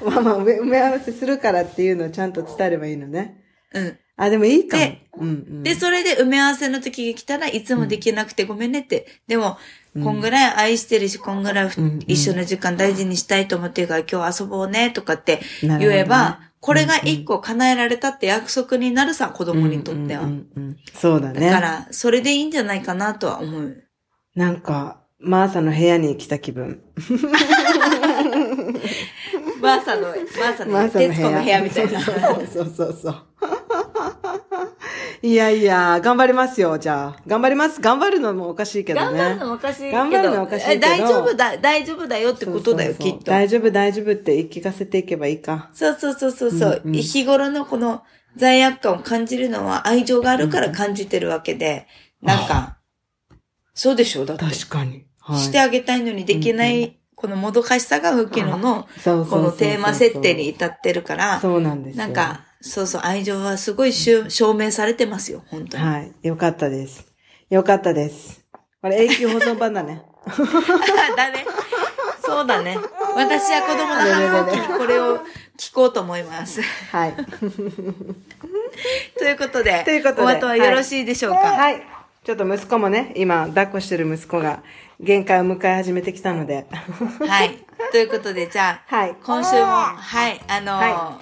[0.04, 3.42] まあまあ、埋め合わせするからっていうのをちゃんと伝えればいいのね。
[3.72, 3.98] うん。
[4.16, 4.82] あ、でもいいかも。
[4.82, 9.06] でうんうん、で、それで埋め合わせの時が来たらいつもできなくてごめんねって。
[9.26, 9.58] でも、
[10.02, 20.28] こんぐらい愛してるし、こんぐらいふうんうん一緒の時間大事にしたいと思ってるから今日遊ぼうねとかって言えば、これが一個叶えられたって約束になるさ、子供にとってはうん。
[20.28, 21.40] うんうんうんそうだね。
[21.40, 23.84] だから、それでいいんじゃないかなとは思う。
[24.34, 26.82] なんか、マーサの部屋に来た気分。
[29.60, 31.14] マーサの、マーサの、マーサの部屋。
[31.14, 32.00] 徹子の部屋みたいな。
[32.00, 32.16] そう
[32.52, 33.26] そうそうそう。
[35.22, 37.22] いやいや、頑張りますよ、じゃあ。
[37.28, 37.80] 頑張ります。
[37.80, 39.18] 頑張るのもおかしいけどね。
[39.18, 39.96] 頑張るのもおかしいけど。
[39.96, 43.30] 頑張るのはおかしいけどえ大丈夫だ、大丈夫だよってことだよ、きっと。
[43.30, 45.70] 大丈夫、大丈夫って言い聞かせていけばいいか。
[45.72, 48.02] そうそうそうそうそう、うんうん日頃のこの
[48.36, 51.86] 罪悪感を感じるのは愛情があるから感じてるわけで、
[52.20, 52.78] なんか、
[53.74, 54.44] そうでしょだって。
[54.44, 55.06] 確かに。
[55.24, 62.04] はいしてあげたいのにできなうんい、このもどかしさが吹きのの、このテーマ設定に至ってるから、そうなんですよ。
[62.04, 65.84] なんか、そうそう、愛情はすごい証明されてますよ、本当に。
[65.84, 66.12] はい。
[66.22, 67.06] よかったです。
[67.50, 68.44] よかったです。
[68.80, 70.02] これ永久保存版だね。
[71.16, 71.46] だね。
[72.24, 72.78] そうだね。
[73.14, 75.18] 私は子供の反抗期にこれを
[75.58, 76.62] 聞こうと思います。
[76.62, 77.14] はい。
[79.18, 81.38] ということで、ということでお後はよろしいでしょうか？
[81.38, 81.82] はい。
[82.24, 84.62] ちょっと息子もね、今、抱っこしてる息子が
[85.00, 86.66] 限界を迎え始めてきたので。
[86.70, 87.58] はい。
[87.90, 89.16] ということで、じゃあ、はい。
[89.24, 91.20] 今週も、はい、あのーは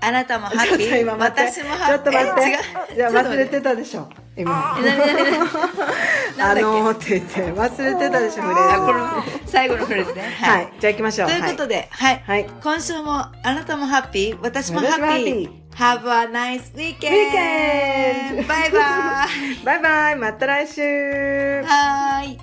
[0.00, 1.04] あなたもハッピー？
[1.04, 2.16] 私もハッピー？
[2.16, 2.54] ちょっと待ってえ違
[2.94, 2.96] う？
[2.96, 4.08] じゃ忘れてたでしょ？
[4.36, 4.74] 今。
[4.76, 8.74] あのーって言って、忘れてたでしょ、フレーズ。
[8.74, 10.22] あ、この最後のフレーズね。
[10.40, 10.72] はい。
[10.80, 11.28] じゃあ行きましょう。
[11.28, 12.22] ということで、はい。
[12.26, 12.50] はい。
[12.60, 15.67] 今週もあなたもハッピー、私もハッピー。
[15.78, 18.48] Have a nice weekend!
[18.48, 20.16] バイバイバイバイ。
[20.16, 20.82] また来週。
[20.82, 22.38] はーい。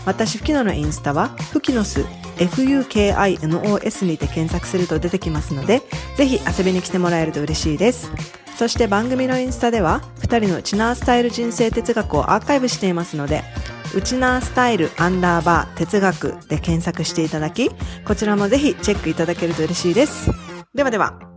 [0.06, 2.06] 私、フキノのインスタは、フキノス、
[2.38, 5.82] FUKINOS にて検索すると出てきますので、
[6.16, 8.12] ぜひ遊びに来てもらえると嬉しいです。
[8.58, 13.44] そして番組のインスタでは、二人のウチナースタイル人生哲学をアーカイブしていますので、
[13.96, 17.70] ウチナースタイルアンダーバー哲学で検索していただき、
[18.06, 20.30] こちらもぜひチェックいただけると嬉しいです。
[20.74, 21.29] ではでは。